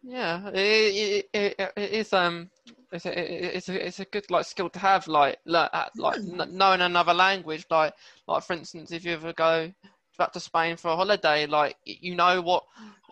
Yeah, 0.04 0.48
it, 0.50 1.28
it, 1.32 1.56
it, 1.58 1.72
it 1.76 1.90
is 1.90 2.12
um, 2.12 2.48
it's 2.92 3.06
a, 3.06 3.56
it's 3.56 3.68
a 3.68 3.86
it's 3.86 4.00
a 4.00 4.04
good 4.04 4.30
like 4.30 4.46
skill 4.46 4.70
to 4.70 4.78
have 4.78 5.08
like 5.08 5.38
like, 5.44 5.70
like 5.96 6.20
mm. 6.20 6.50
knowing 6.50 6.80
another 6.80 7.14
language 7.14 7.64
like 7.70 7.94
like 8.26 8.42
for 8.42 8.52
instance 8.54 8.90
if 8.92 9.04
you 9.04 9.12
ever 9.12 9.32
go 9.32 9.72
back 10.18 10.32
to 10.32 10.40
Spain 10.40 10.76
for 10.76 10.90
a 10.90 10.96
holiday 10.96 11.46
like 11.46 11.76
you 11.84 12.16
know 12.16 12.40
what 12.42 12.64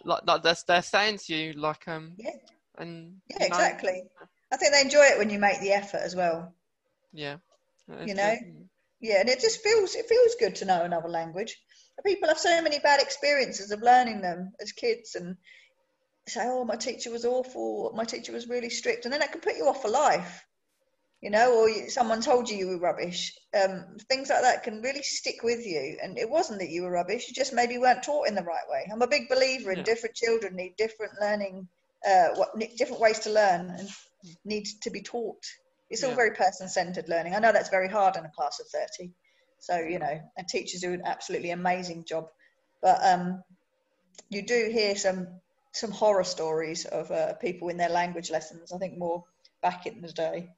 like, 0.04 0.26
like 0.26 0.42
they're, 0.42 0.56
they're 0.66 0.82
saying 0.82 1.18
to 1.18 1.34
you 1.34 1.52
like 1.52 1.86
um 1.86 2.12
yeah 2.16 2.30
and 2.78 3.14
yeah 3.28 3.46
exactly 3.46 4.02
I 4.52 4.56
think 4.56 4.72
they 4.72 4.80
enjoy 4.80 5.04
it 5.04 5.18
when 5.18 5.30
you 5.30 5.38
make 5.38 5.60
the 5.60 5.72
effort 5.72 6.00
as 6.02 6.14
well. 6.16 6.54
Yeah. 7.12 7.36
You 8.04 8.14
know? 8.14 8.36
yeah 9.00 9.20
and 9.20 9.28
it 9.28 9.40
just 9.40 9.62
feels 9.62 9.94
it 9.96 10.06
feels 10.06 10.36
good 10.38 10.56
to 10.56 10.64
know 10.64 10.82
another 10.82 11.08
language. 11.08 11.56
People 12.04 12.28
have 12.28 12.38
so 12.38 12.62
many 12.62 12.78
bad 12.78 13.00
experiences 13.00 13.70
of 13.72 13.82
learning 13.82 14.22
them 14.22 14.52
as 14.60 14.72
kids 14.72 15.16
and 15.16 15.36
say 16.26 16.42
oh 16.44 16.64
my 16.64 16.76
teacher 16.76 17.10
was 17.10 17.24
awful. 17.24 17.92
My 17.94 18.04
teacher 18.04 18.32
was 18.32 18.48
really 18.48 18.70
strict. 18.70 19.04
And 19.04 19.12
then 19.12 19.20
that 19.20 19.32
can 19.32 19.40
put 19.40 19.56
you 19.56 19.68
off 19.68 19.82
for 19.82 19.88
life 19.88 20.44
you 21.20 21.30
know 21.30 21.54
or 21.54 21.68
you, 21.68 21.90
someone 21.90 22.20
told 22.20 22.48
you 22.48 22.56
you 22.56 22.68
were 22.68 22.78
rubbish. 22.78 23.34
Um, 23.54 23.96
things 24.08 24.30
like 24.30 24.42
that 24.42 24.62
can 24.62 24.80
really 24.80 25.02
stick 25.02 25.42
with 25.42 25.66
you. 25.66 25.98
And 26.02 26.18
it 26.18 26.28
wasn't 26.28 26.60
that 26.60 26.70
you 26.70 26.82
were 26.82 26.90
rubbish. 26.90 27.28
You 27.28 27.34
just 27.34 27.52
maybe 27.52 27.78
weren't 27.78 28.02
taught 28.02 28.28
in 28.28 28.34
the 28.34 28.42
right 28.42 28.68
way. 28.68 28.88
I'm 28.90 29.02
a 29.02 29.06
big 29.06 29.28
believer 29.28 29.70
in 29.70 29.78
yeah. 29.78 29.84
different 29.84 30.14
children 30.14 30.56
need 30.56 30.76
different 30.76 31.12
learning 31.20 31.68
uh, 32.08 32.28
what 32.34 32.50
different 32.76 33.00
ways 33.00 33.20
to 33.20 33.30
learn 33.30 33.70
and 33.70 33.88
need 34.44 34.66
to 34.82 34.90
be 34.90 35.02
taught 35.02 35.44
it's 35.90 36.04
all 36.04 36.14
very 36.14 36.30
person 36.30 36.68
centered 36.68 37.08
learning. 37.08 37.34
I 37.34 37.40
know 37.40 37.52
that's 37.52 37.68
very 37.68 37.88
hard 37.88 38.16
in 38.16 38.24
a 38.24 38.30
class 38.30 38.60
of 38.60 38.68
30. 38.68 39.12
So, 39.58 39.78
you 39.78 39.98
know, 39.98 40.20
and 40.36 40.48
teachers 40.48 40.80
do 40.80 40.92
an 40.92 41.02
absolutely 41.04 41.50
amazing 41.50 42.04
job. 42.06 42.28
But 42.80 42.98
um, 43.02 43.42
you 44.30 44.42
do 44.46 44.70
hear 44.72 44.96
some 44.96 45.40
some 45.72 45.90
horror 45.90 46.24
stories 46.24 46.84
of 46.84 47.10
uh, 47.10 47.34
people 47.34 47.68
in 47.68 47.76
their 47.76 47.88
language 47.88 48.30
lessons, 48.30 48.72
I 48.72 48.78
think 48.78 48.98
more 48.98 49.24
back 49.62 49.86
in 49.86 50.00
the 50.00 50.12
day. 50.12 50.48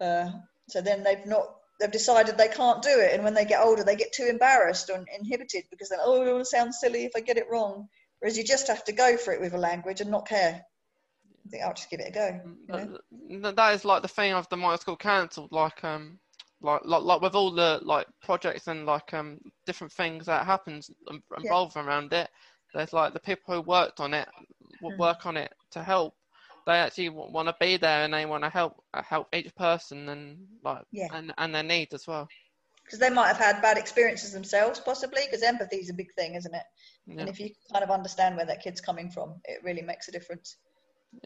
Uh, 0.00 0.30
so 0.68 0.80
then 0.80 1.02
they've 1.02 1.26
not 1.26 1.46
they've 1.78 1.90
decided 1.90 2.36
they 2.36 2.48
can't 2.48 2.82
do 2.82 2.98
it 2.98 3.14
and 3.14 3.24
when 3.24 3.32
they 3.32 3.46
get 3.46 3.62
older 3.64 3.82
they 3.82 3.96
get 3.96 4.12
too 4.12 4.26
embarrassed 4.28 4.90
or 4.90 5.02
inhibited 5.18 5.64
because 5.70 5.88
they're 5.88 5.98
oh 6.02 6.26
it 6.26 6.32
will 6.32 6.44
sound 6.44 6.74
silly 6.74 7.04
if 7.04 7.12
I 7.16 7.20
get 7.20 7.38
it 7.38 7.48
wrong. 7.50 7.88
Whereas 8.18 8.36
you 8.36 8.44
just 8.44 8.68
have 8.68 8.84
to 8.84 8.92
go 8.92 9.16
for 9.16 9.32
it 9.32 9.40
with 9.40 9.54
a 9.54 9.58
language 9.58 10.00
and 10.00 10.10
not 10.10 10.28
care. 10.28 10.62
I 11.50 11.56
think 11.56 11.64
I'll 11.64 11.74
just 11.74 11.90
give 11.90 12.00
it 12.00 12.08
a 12.08 12.12
go. 12.12 12.40
You 13.28 13.38
know? 13.38 13.50
That 13.50 13.74
is 13.74 13.84
like 13.84 14.02
the 14.02 14.08
thing 14.08 14.32
of 14.32 14.48
the 14.48 14.56
Multi 14.56 14.80
School 14.80 14.96
Council, 14.96 15.48
like 15.50 15.82
um, 15.82 16.18
like, 16.62 16.82
like 16.84 17.02
like 17.02 17.20
with 17.20 17.34
all 17.34 17.50
the 17.50 17.80
like 17.82 18.06
projects 18.22 18.68
and 18.68 18.86
like 18.86 19.12
um 19.14 19.38
different 19.66 19.92
things 19.92 20.26
that 20.26 20.46
happens 20.46 20.90
involved 21.36 21.74
yeah. 21.76 21.84
around 21.84 22.12
it. 22.12 22.28
There's 22.72 22.92
like 22.92 23.14
the 23.14 23.20
people 23.20 23.54
who 23.54 23.62
worked 23.62 23.98
on 23.98 24.14
it 24.14 24.28
mm. 24.82 24.96
work 24.98 25.26
on 25.26 25.36
it 25.36 25.52
to 25.72 25.82
help. 25.82 26.14
They 26.66 26.74
actually 26.74 27.08
want 27.08 27.48
to 27.48 27.56
be 27.58 27.78
there 27.78 28.04
and 28.04 28.14
they 28.14 28.26
want 28.26 28.44
to 28.44 28.50
help 28.50 28.82
uh, 28.94 29.02
help 29.02 29.34
each 29.34 29.54
person 29.56 30.08
and 30.08 30.38
like 30.62 30.82
yeah. 30.92 31.08
and 31.12 31.32
and 31.36 31.54
their 31.54 31.62
needs 31.62 31.94
as 31.94 32.06
well. 32.06 32.28
Because 32.84 32.98
they 32.98 33.10
might 33.10 33.28
have 33.28 33.38
had 33.38 33.62
bad 33.62 33.78
experiences 33.78 34.32
themselves, 34.32 34.80
possibly. 34.80 35.22
Because 35.24 35.42
empathy 35.42 35.76
is 35.76 35.90
a 35.90 35.94
big 35.94 36.12
thing, 36.14 36.34
isn't 36.34 36.54
it? 36.54 36.62
Yeah. 37.06 37.20
And 37.20 37.28
if 37.28 37.38
you 37.38 37.50
kind 37.72 37.84
of 37.84 37.90
understand 37.90 38.36
where 38.36 38.46
that 38.46 38.62
kid's 38.62 38.80
coming 38.80 39.10
from, 39.10 39.40
it 39.44 39.62
really 39.62 39.82
makes 39.82 40.08
a 40.08 40.12
difference. 40.12 40.56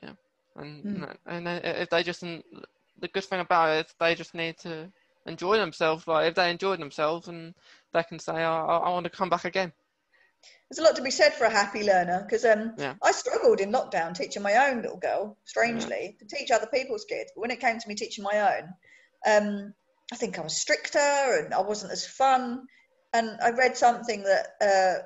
Yeah, 0.03 0.13
and 0.57 0.85
mm. 0.85 1.17
and 1.27 1.49
if 1.49 1.91
they 1.91 2.03
just 2.03 2.21
the 2.21 3.09
good 3.13 3.25
thing 3.25 3.41
about 3.41 3.77
it 3.77 3.87
is 3.87 3.95
they 3.99 4.15
just 4.15 4.35
need 4.35 4.59
to 4.59 4.91
enjoy 5.27 5.57
themselves. 5.57 6.07
Like 6.07 6.29
if 6.29 6.35
they 6.35 6.51
enjoy 6.51 6.77
themselves, 6.77 7.29
and 7.29 7.55
they 7.93 8.03
can 8.03 8.19
say, 8.19 8.33
oh, 8.45 8.67
I, 8.67 8.77
I 8.77 8.91
want 8.91 9.05
to 9.05 9.11
come 9.11 9.31
back 9.31 9.45
again." 9.45 9.73
There's 10.71 10.79
a 10.79 10.83
lot 10.83 10.97
to 10.97 11.03
be 11.03 11.11
said 11.11 11.35
for 11.35 11.45
a 11.45 11.51
happy 11.51 11.85
learner 11.85 12.23
because 12.23 12.45
um, 12.45 12.75
yeah. 12.77 12.95
I 13.03 13.13
struggled 13.13 13.61
in 13.61 13.73
lockdown 13.73 14.15
teaching 14.15 14.43
my 14.43 14.69
own 14.69 14.83
little 14.83 14.99
girl, 14.99 15.39
strangely, 15.45 16.17
yeah. 16.17 16.27
to 16.27 16.37
teach 16.37 16.51
other 16.51 16.67
people's 16.67 17.05
kids. 17.05 17.33
But 17.35 17.43
when 17.43 17.51
it 17.51 17.61
came 17.61 17.79
to 17.79 17.89
me 17.89 17.95
teaching 17.95 18.25
my 18.25 18.59
own, 18.59 18.69
um, 19.27 19.75
I 20.13 20.17
think 20.17 20.39
I 20.39 20.43
was 20.43 20.57
stricter 20.57 20.99
and 20.99 21.55
I 21.55 21.61
wasn't 21.61 21.93
as 21.93 22.07
fun. 22.07 22.67
And 23.13 23.39
I 23.43 23.51
read 23.51 23.77
something 23.77 24.25
that 24.25 24.47
uh, 24.61 25.03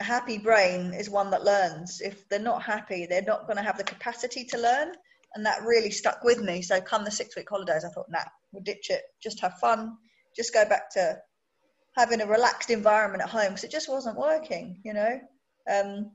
a 0.00 0.04
happy 0.04 0.38
brain 0.38 0.92
is 0.92 1.08
one 1.08 1.30
that 1.30 1.44
learns. 1.44 2.00
If 2.00 2.28
they're 2.28 2.38
not 2.38 2.62
happy, 2.62 3.06
they're 3.06 3.22
not 3.22 3.46
going 3.46 3.56
to 3.56 3.62
have 3.62 3.78
the 3.78 3.84
capacity 3.84 4.44
to 4.44 4.58
learn. 4.58 4.92
And 5.34 5.44
that 5.44 5.62
really 5.62 5.90
stuck 5.90 6.24
with 6.24 6.40
me. 6.40 6.62
So, 6.62 6.80
come 6.80 7.04
the 7.04 7.10
six 7.10 7.36
week 7.36 7.48
holidays, 7.48 7.84
I 7.84 7.88
thought, 7.88 8.10
nah, 8.10 8.24
we'll 8.52 8.62
ditch 8.62 8.90
it. 8.90 9.02
Just 9.22 9.40
have 9.40 9.58
fun. 9.58 9.96
Just 10.34 10.52
go 10.52 10.66
back 10.68 10.90
to 10.92 11.18
having 11.96 12.20
a 12.20 12.26
relaxed 12.26 12.70
environment 12.70 13.22
at 13.22 13.30
home 13.30 13.48
because 13.48 13.64
it 13.64 13.70
just 13.70 13.88
wasn't 13.88 14.18
working, 14.18 14.80
you 14.84 14.94
know. 14.94 15.20
Um, 15.70 16.10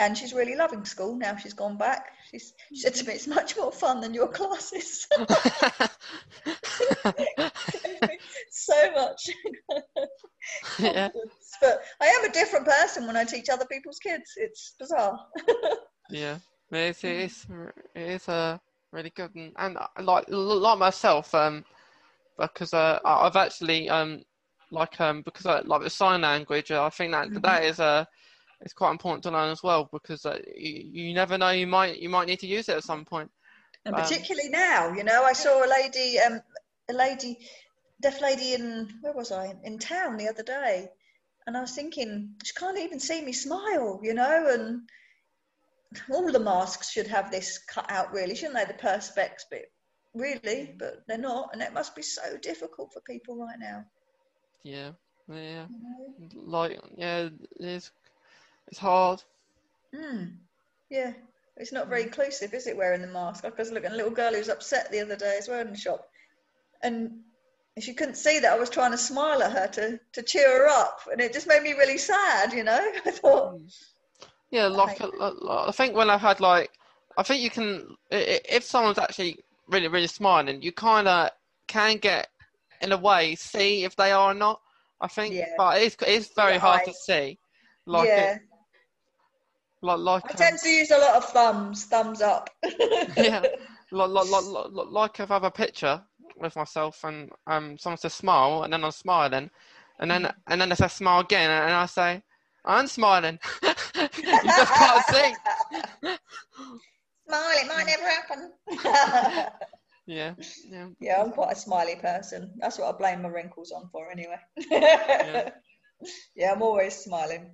and 0.00 0.16
she's 0.16 0.32
really 0.32 0.56
loving 0.56 0.84
school 0.84 1.14
now. 1.14 1.36
She's 1.36 1.52
gone 1.52 1.76
back. 1.76 2.14
She's, 2.30 2.54
she 2.70 2.80
said 2.80 2.94
to 2.94 3.04
me, 3.06 3.12
"It's 3.12 3.26
much 3.26 3.56
more 3.56 3.70
fun 3.70 4.00
than 4.00 4.14
your 4.14 4.28
classes." 4.28 5.06
so 8.50 8.92
much. 8.92 9.28
yeah. 10.78 11.10
But 11.60 11.82
I 12.00 12.06
am 12.06 12.24
a 12.24 12.32
different 12.32 12.66
person 12.66 13.06
when 13.06 13.16
I 13.16 13.24
teach 13.24 13.50
other 13.50 13.66
people's 13.66 13.98
kids. 13.98 14.32
It's 14.36 14.74
bizarre. 14.80 15.18
yeah, 16.10 16.38
it's 16.72 17.04
it's 17.04 17.46
it's 17.94 18.28
a 18.28 18.58
really 18.92 19.10
good 19.10 19.34
and, 19.34 19.52
and 19.58 19.76
uh, 19.76 19.86
like 20.00 20.24
like 20.28 20.78
myself, 20.78 21.34
um, 21.34 21.62
because 22.38 22.72
uh, 22.72 23.00
I've 23.04 23.36
actually 23.36 23.90
um 23.90 24.22
like 24.70 24.98
um 24.98 25.20
because 25.22 25.44
I 25.44 25.60
like 25.60 25.82
the 25.82 25.90
sign 25.90 26.22
language. 26.22 26.70
I 26.70 26.88
think 26.88 27.12
that 27.12 27.28
mm-hmm. 27.28 27.40
that 27.40 27.64
is 27.64 27.80
a 27.80 28.08
it's 28.60 28.74
quite 28.74 28.90
important 28.90 29.22
to 29.24 29.30
learn 29.30 29.50
as 29.50 29.62
well 29.62 29.88
because 29.92 30.26
uh, 30.26 30.38
you, 30.56 30.90
you 30.92 31.14
never 31.14 31.38
know 31.38 31.50
you 31.50 31.66
might 31.66 31.98
you 31.98 32.08
might 32.08 32.28
need 32.28 32.40
to 32.40 32.46
use 32.46 32.68
it 32.68 32.76
at 32.76 32.84
some 32.84 33.04
point. 33.04 33.30
And 33.84 33.94
um, 33.94 34.02
particularly 34.02 34.50
now, 34.50 34.92
you 34.92 35.04
know, 35.04 35.24
I 35.24 35.32
saw 35.32 35.64
a 35.64 35.68
lady, 35.68 36.18
um, 36.18 36.40
a 36.88 36.92
lady, 36.92 37.38
deaf 38.00 38.20
lady 38.20 38.54
in 38.54 38.90
where 39.00 39.14
was 39.14 39.32
I 39.32 39.54
in 39.64 39.78
town 39.78 40.18
the 40.18 40.28
other 40.28 40.42
day, 40.42 40.88
and 41.46 41.56
I 41.56 41.60
was 41.62 41.72
thinking 41.72 42.34
she 42.44 42.52
can't 42.52 42.78
even 42.78 43.00
see 43.00 43.24
me 43.24 43.32
smile, 43.32 44.00
you 44.02 44.12
know, 44.12 44.48
and 44.52 44.82
all 46.12 46.30
the 46.30 46.38
masks 46.38 46.90
should 46.90 47.06
have 47.06 47.30
this 47.30 47.58
cut 47.58 47.90
out, 47.90 48.12
really, 48.12 48.34
shouldn't 48.34 48.56
they? 48.56 48.64
The 48.66 48.74
perspex 48.74 49.44
bit, 49.50 49.72
really, 50.14 50.74
but 50.78 51.02
they're 51.08 51.18
not, 51.18 51.50
and 51.54 51.62
it 51.62 51.72
must 51.72 51.96
be 51.96 52.02
so 52.02 52.36
difficult 52.36 52.92
for 52.92 53.00
people 53.00 53.36
right 53.36 53.58
now. 53.58 53.84
Yeah, 54.62 54.90
yeah, 55.28 55.66
you 55.70 55.78
know? 55.82 56.42
like 56.44 56.78
yeah, 56.96 57.30
it's 57.58 57.90
it's 58.70 58.78
hard. 58.78 59.22
Mm. 59.94 60.34
Yeah, 60.88 61.12
it's 61.56 61.72
not 61.72 61.88
very 61.88 62.02
inclusive, 62.02 62.54
is 62.54 62.66
it? 62.66 62.76
Wearing 62.76 63.02
the 63.02 63.08
mask. 63.08 63.44
I 63.44 63.50
was 63.56 63.70
looking 63.70 63.86
at 63.86 63.92
a 63.92 63.96
little 63.96 64.10
girl 64.10 64.32
who 64.32 64.38
was 64.38 64.48
upset 64.48 64.90
the 64.90 65.00
other 65.00 65.16
day 65.16 65.36
as 65.38 65.48
well 65.48 65.60
in 65.60 65.70
the 65.70 65.76
shop, 65.76 66.08
and 66.82 67.20
if 67.76 67.88
you 67.88 67.94
couldn't 67.94 68.16
see 68.16 68.38
that, 68.38 68.52
I 68.52 68.58
was 68.58 68.70
trying 68.70 68.92
to 68.92 68.98
smile 68.98 69.42
at 69.42 69.52
her 69.52 69.68
to 69.68 70.00
to 70.12 70.22
cheer 70.22 70.48
her 70.48 70.68
up, 70.68 71.00
and 71.10 71.20
it 71.20 71.32
just 71.32 71.48
made 71.48 71.62
me 71.62 71.72
really 71.72 71.98
sad. 71.98 72.52
You 72.52 72.64
know, 72.64 72.92
I 73.06 73.10
thought. 73.10 73.58
Hmm. 73.58 73.66
Yeah, 74.50 74.66
like, 74.66 75.00
I 75.00 75.70
think 75.70 75.94
when 75.94 76.10
I've 76.10 76.20
had 76.20 76.40
like, 76.40 76.72
I 77.16 77.22
think 77.22 77.40
you 77.40 77.50
can 77.50 77.96
if 78.10 78.64
someone's 78.64 78.98
actually 78.98 79.38
really 79.68 79.86
really 79.86 80.08
smiling, 80.08 80.60
you 80.60 80.72
kind 80.72 81.06
of 81.06 81.30
can 81.68 81.98
get 81.98 82.28
in 82.80 82.90
a 82.90 82.96
way 82.96 83.36
see 83.36 83.84
if 83.84 83.94
they 83.94 84.10
are 84.10 84.32
or 84.32 84.34
not. 84.34 84.60
I 85.00 85.08
think, 85.08 85.34
yeah. 85.34 85.46
but 85.56 85.80
it's 85.80 85.96
it's 86.06 86.34
very 86.34 86.58
hard 86.58 86.84
to 86.84 86.92
see. 86.92 87.38
Like 87.86 88.08
yeah. 88.08 88.34
It, 88.34 88.42
like, 89.82 89.98
like 89.98 90.24
I 90.26 90.32
tend 90.34 90.54
um, 90.54 90.58
to 90.58 90.68
use 90.68 90.90
a 90.90 90.98
lot 90.98 91.16
of 91.16 91.24
thumbs, 91.26 91.84
thumbs 91.86 92.20
up. 92.22 92.50
yeah, 93.16 93.44
like, 93.90 94.10
like, 94.10 94.26
like, 94.26 94.86
like 94.90 95.20
if 95.20 95.30
I 95.30 95.34
have 95.34 95.44
a 95.44 95.50
picture 95.50 96.02
with 96.36 96.56
myself 96.56 97.04
and 97.04 97.30
um, 97.46 97.78
someone 97.78 97.98
says 97.98 98.14
smile, 98.14 98.62
and 98.62 98.72
then 98.72 98.84
I'm 98.84 98.90
smiling, 98.90 99.50
and 99.98 100.10
then 100.10 100.32
and 100.46 100.60
then 100.60 100.68
they 100.68 100.74
say 100.74 100.88
smile 100.88 101.20
again, 101.20 101.50
and 101.50 101.72
I 101.72 101.86
say 101.86 102.22
I'm 102.64 102.86
smiling. 102.86 103.38
you 103.62 103.70
just 103.72 104.74
can't 104.74 105.04
see. 105.06 105.34
Smile, 107.26 107.52
it 107.52 107.68
might 107.68 107.86
never 107.86 108.08
happen. 108.08 108.52
Yeah, 110.06 110.34
yeah. 110.68 110.88
Yeah, 110.98 111.22
I'm 111.22 111.30
quite 111.30 111.52
a 111.52 111.56
smiley 111.56 111.94
person. 111.94 112.50
That's 112.58 112.78
what 112.78 112.92
I 112.92 112.98
blame 112.98 113.22
my 113.22 113.28
wrinkles 113.28 113.70
on 113.70 113.88
for, 113.92 114.10
anyway. 114.10 114.38
Yeah. 114.56 115.50
yeah, 116.34 116.52
I'm 116.52 116.62
always 116.62 116.96
smiling. 116.96 117.52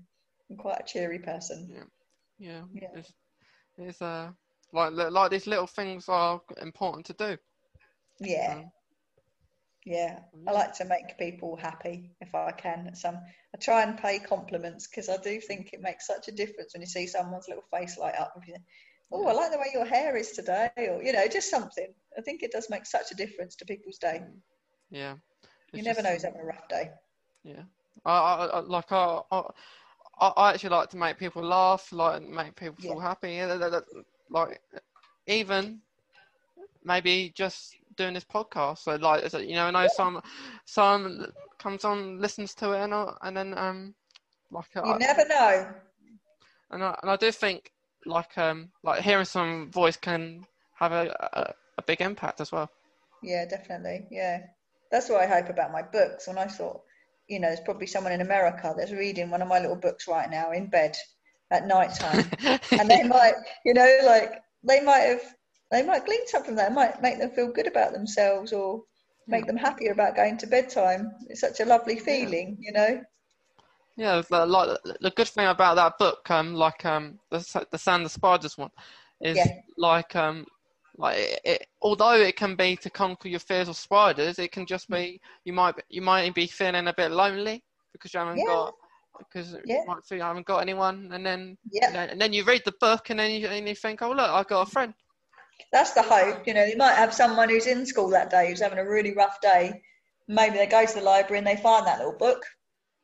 I'm 0.51 0.57
quite 0.57 0.81
a 0.81 0.85
cheery 0.85 1.19
person. 1.19 1.69
Yeah, 1.71 1.83
yeah. 2.39 2.63
Yeah. 2.73 2.89
It's, 2.95 3.13
it's 3.79 4.03
uh 4.03 4.31
like 4.73 4.93
like 4.95 5.31
these 5.31 5.47
little 5.47 5.67
things 5.67 6.09
are 6.09 6.41
important 6.61 7.07
to 7.07 7.13
do. 7.15 7.37
Yeah. 8.21 8.55
Um, 8.57 8.71
Yeah, 9.85 10.19
I 10.49 10.53
like 10.53 10.73
to 10.79 10.85
make 10.85 11.17
people 11.17 11.57
happy 11.57 12.11
if 12.21 12.35
I 12.35 12.51
can. 12.51 12.93
Some 12.95 13.17
I 13.55 13.59
try 13.59 13.83
and 13.83 13.97
pay 13.97 14.19
compliments 14.19 14.89
because 14.89 15.09
I 15.09 15.17
do 15.19 15.41
think 15.41 15.71
it 15.73 15.81
makes 15.81 16.07
such 16.07 16.27
a 16.29 16.33
difference 16.33 16.75
when 16.75 16.81
you 16.83 16.89
see 16.89 17.07
someone's 17.07 17.47
little 17.49 17.63
face 17.71 17.97
light 17.97 18.17
up. 18.17 18.35
You, 18.49 18.57
oh, 19.13 19.29
I 19.29 19.33
like 19.33 19.53
the 19.53 19.59
way 19.59 19.71
your 19.73 19.85
hair 19.87 20.17
is 20.17 20.33
today, 20.33 20.71
or 20.77 21.03
you 21.03 21.13
know, 21.13 21.27
just 21.29 21.51
something. 21.51 21.95
I 22.19 22.23
think 22.23 22.43
it 22.43 22.51
does 22.51 22.69
make 22.69 22.85
such 22.87 23.13
a 23.13 23.15
difference 23.15 23.55
to 23.57 23.65
people's 23.65 23.99
day. 23.99 24.23
yeah. 24.91 25.15
You 25.73 25.83
never 25.83 25.97
just- 26.01 26.05
know 26.05 26.13
who's 26.13 26.25
having 26.25 26.41
a 26.41 26.45
rough 26.45 26.69
day. 26.69 26.91
Yeah, 27.45 27.63
I, 28.05 28.11
I, 28.13 28.47
I 28.47 28.61
like 28.61 28.91
I, 28.91 29.21
I, 29.31 29.43
I 30.21 30.51
actually 30.53 30.71
like 30.71 30.91
to 30.91 30.97
make 30.97 31.19
people 31.19 31.43
laugh, 31.43 31.93
like 31.93 32.23
make 32.23 32.57
people 32.57 32.77
feel 32.77 32.99
happy. 33.01 33.33
Yeah, 33.35 33.57
that- 33.57 33.71
that- 33.71 33.85
like 34.31 34.61
even 35.27 35.81
maybe 36.85 37.33
just 37.35 37.77
doing 37.97 38.15
this 38.15 38.25
podcast. 38.25 38.79
So 38.79 38.97
like 38.97 39.33
you 39.35 39.55
know, 39.55 39.67
I 39.67 39.71
know 39.71 39.87
some 39.89 40.23
some 40.65 41.27
comes 41.59 41.85
on, 41.85 42.21
listens 42.21 42.55
to 42.57 42.73
it, 42.73 42.81
and 42.85 42.95
I, 42.95 43.15
and 43.23 43.37
then 43.37 43.57
um 43.59 43.95
like 44.51 44.77
You 44.83 44.95
I, 44.95 44.99
never 44.99 45.27
know. 45.27 45.75
and 46.71 46.83
I 46.85 46.99
and 47.03 47.11
I 47.11 47.17
do 47.17 47.31
think 47.33 47.73
like 48.05 48.37
um 48.39 48.71
like 48.83 49.03
hearing 49.03 49.25
some 49.25 49.71
voice 49.71 49.97
can 49.97 50.47
have 50.75 50.93
a, 50.93 51.09
a, 51.33 51.55
a 51.79 51.83
big 51.83 52.01
impact 52.01 52.41
as 52.41 52.53
well. 52.53 52.71
Yeah, 53.23 53.45
definitely. 53.47 54.07
Yeah, 54.11 54.41
that's 54.91 55.09
what 55.09 55.21
I 55.21 55.27
hope 55.27 55.49
about 55.49 55.73
my 55.73 55.83
books. 55.83 56.27
When 56.29 56.39
I 56.39 56.47
thought, 56.47 56.83
you 57.29 57.41
know, 57.41 57.49
there's 57.49 57.61
probably 57.61 57.87
someone 57.87 58.13
in 58.13 58.21
America 58.21 58.75
that's 58.77 58.93
reading 58.93 59.31
one 59.31 59.43
of 59.43 59.49
my 59.49 59.59
little 59.59 59.77
books 59.77 60.07
right 60.09 60.31
now 60.31 60.53
in 60.53 60.69
bed 60.69 60.97
at 61.51 61.67
night 61.67 61.95
time. 61.95 62.33
and 62.79 62.91
they 62.91 63.03
might, 63.03 63.35
you 63.65 63.75
know, 63.75 63.99
like 64.05 64.33
they 64.63 64.81
might 64.81 65.01
have, 65.01 65.23
they 65.71 65.83
might 65.83 66.07
glean 66.07 66.27
something 66.27 66.55
that. 66.57 66.73
Might 66.73 67.03
make 67.03 67.19
them 67.19 67.31
feel 67.31 67.53
good 67.53 67.67
about 67.67 67.93
themselves 67.93 68.53
or 68.53 68.83
make 69.29 69.47
them 69.47 69.57
happier 69.57 69.93
about 69.93 70.17
going 70.17 70.39
to 70.39 70.47
bedtime. 70.47 71.13
It's 71.29 71.41
such 71.41 71.61
a 71.61 71.65
lovely 71.65 71.99
feeling, 71.99 72.57
you 72.61 72.73
know. 72.73 73.01
Yeah, 73.97 74.23
the, 74.29 74.47
like 74.47 74.79
the 75.01 75.11
good 75.11 75.29
thing 75.29 75.47
about 75.47 75.77
that 75.77 75.99
book, 75.99 76.31
um, 76.31 76.55
like 76.55 76.85
um, 76.85 77.19
the 77.31 77.67
the 77.71 77.79
Sam 77.79 77.97
and 77.97 78.05
the 78.07 78.11
Spiders 78.11 78.59
one, 78.59 78.71
is 79.21 79.37
Yeah. 79.37 79.53
like 79.79 80.15
um, 80.15 80.47
like 80.99 81.19
it, 81.19 81.41
it, 81.45 81.67
although 81.83 82.15
it 82.15 82.37
can 82.37 82.57
be 82.57 82.77
to 82.77 82.91
conquer 82.91 83.29
your 83.29 83.41
fears 83.41 83.69
of 83.69 83.77
spiders, 83.77 84.39
it 84.39 84.53
can 84.53 84.67
just 84.67 84.89
be 84.89 85.21
you 85.45 85.53
might 85.53 85.75
you 85.89 86.03
might 86.03 86.35
be 86.35 86.47
feeling 86.47 86.89
a 86.89 86.95
bit 86.95 87.11
lonely 87.11 87.63
because 87.93 88.13
you 88.15 88.21
haven't 88.21 88.39
Yeah. 88.39 88.47
got 88.47 88.75
because 89.19 89.57
Yeah. 89.65 89.81
you 89.81 89.87
might 89.87 90.05
feel 90.05 90.19
you 90.19 90.25
haven't 90.25 90.47
got 90.47 90.59
anyone, 90.59 91.11
and 91.13 91.25
then 91.25 91.57
Yeah. 91.71 91.89
you 91.89 91.95
know, 91.95 92.01
and 92.01 92.21
then 92.21 92.33
you 92.33 92.45
read 92.45 92.63
the 92.65 92.75
book 92.81 93.11
and 93.11 93.19
then 93.19 93.31
you 93.31 93.47
and 93.49 93.69
you 93.69 93.75
think, 93.75 94.03
oh 94.03 94.11
look, 94.11 94.31
I've 94.31 94.49
got 94.49 94.69
a 94.69 94.71
friend. 94.71 94.95
That's 95.73 95.93
the 95.93 96.03
hope. 96.03 96.47
You 96.47 96.55
know, 96.55 96.65
You 96.65 96.77
might 96.77 96.95
have 96.95 97.15
someone 97.15 97.49
who's 97.49 97.67
in 97.67 97.87
school 97.87 98.11
that 98.11 98.31
day 98.31 98.49
who's 98.49 98.61
having 98.61 98.79
a 98.79 98.89
really 98.89 99.15
rough 99.15 99.41
day. 99.41 99.83
Maybe 100.29 100.57
they 100.57 100.67
go 100.67 100.85
to 100.85 100.95
the 100.95 101.01
library 101.03 101.39
and 101.39 101.47
they 101.47 101.57
find 101.57 101.87
that 101.87 101.99
little 101.99 102.17
book. 102.19 102.45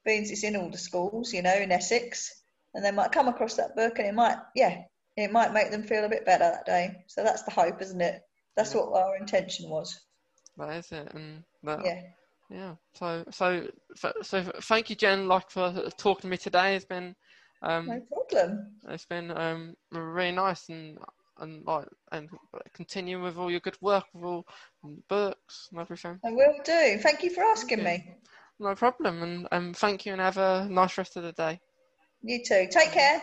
Means 0.05 0.31
it's 0.31 0.43
in 0.43 0.57
all 0.57 0.71
the 0.71 0.79
schools, 0.79 1.33
you 1.33 1.43
know, 1.43 1.55
in 1.55 1.71
Essex, 1.71 2.43
and 2.75 2.85
they 2.85 2.91
might 2.91 3.13
come 3.13 3.29
across 3.29 3.55
that 3.55 3.77
book 3.77 3.99
and 3.99 4.09
it 4.09 4.15
might, 4.15 4.37
yeah, 4.57 4.83
it 5.17 5.33
might 5.33 5.53
make 5.53 5.71
them 5.71 5.83
feel 5.83 6.05
a 6.05 6.09
bit 6.09 6.25
better 6.25 6.45
that 6.45 6.67
day. 6.67 7.05
So 7.09 7.23
that's 7.23 7.43
the 7.43 7.51
hope, 7.51 7.81
isn't 7.83 8.01
it? 8.01 8.23
That's 8.57 8.75
what 8.75 8.93
our 8.93 9.17
intention 9.17 9.69
was. 9.71 9.99
That 10.59 10.77
is 10.77 10.93
it, 10.93 11.13
and 11.15 11.43
that, 11.63 11.81
Yeah. 11.85 12.03
Yeah. 12.51 12.75
So 12.95 13.25
so 13.31 13.71
so 14.23 14.43
thank 14.63 14.91
you, 14.91 14.97
Jen, 14.97 15.27
like 15.27 15.51
for 15.51 15.73
talking 15.97 16.23
to 16.23 16.29
me 16.29 16.37
today. 16.37 16.77
It's 16.77 16.85
been 16.85 17.15
um 17.63 17.87
No 17.87 18.01
problem. 18.01 18.77
it's 18.89 19.07
been 19.07 19.31
um 19.31 19.75
really 19.91 20.33
nice 20.33 20.69
and 20.69 20.99
and 21.39 21.65
like 21.65 21.89
and 22.13 22.29
continue 22.75 23.23
with 23.23 23.39
all 23.39 23.51
your 23.51 23.61
good 23.61 23.79
work 23.81 24.05
with 24.13 24.25
all 24.25 24.45
books 25.09 25.69
and 25.73 25.81
everything. 25.81 26.21
I 26.25 26.31
will 26.31 26.55
do. 26.65 26.99
Thank 26.99 27.23
you 27.23 27.31
for 27.31 27.43
asking 27.43 27.83
me. 27.85 28.05
No 28.59 28.75
problem. 28.75 29.23
And 29.23 29.49
um 29.51 29.73
thank 29.75 30.05
you 30.05 30.13
and 30.13 30.21
have 30.21 30.37
a 30.37 30.69
nice 30.69 30.99
rest 30.99 31.17
of 31.17 31.23
the 31.23 31.33
day. 31.33 31.61
You 32.23 32.45
too. 32.45 32.69
Take 32.71 32.93
care. 32.93 33.23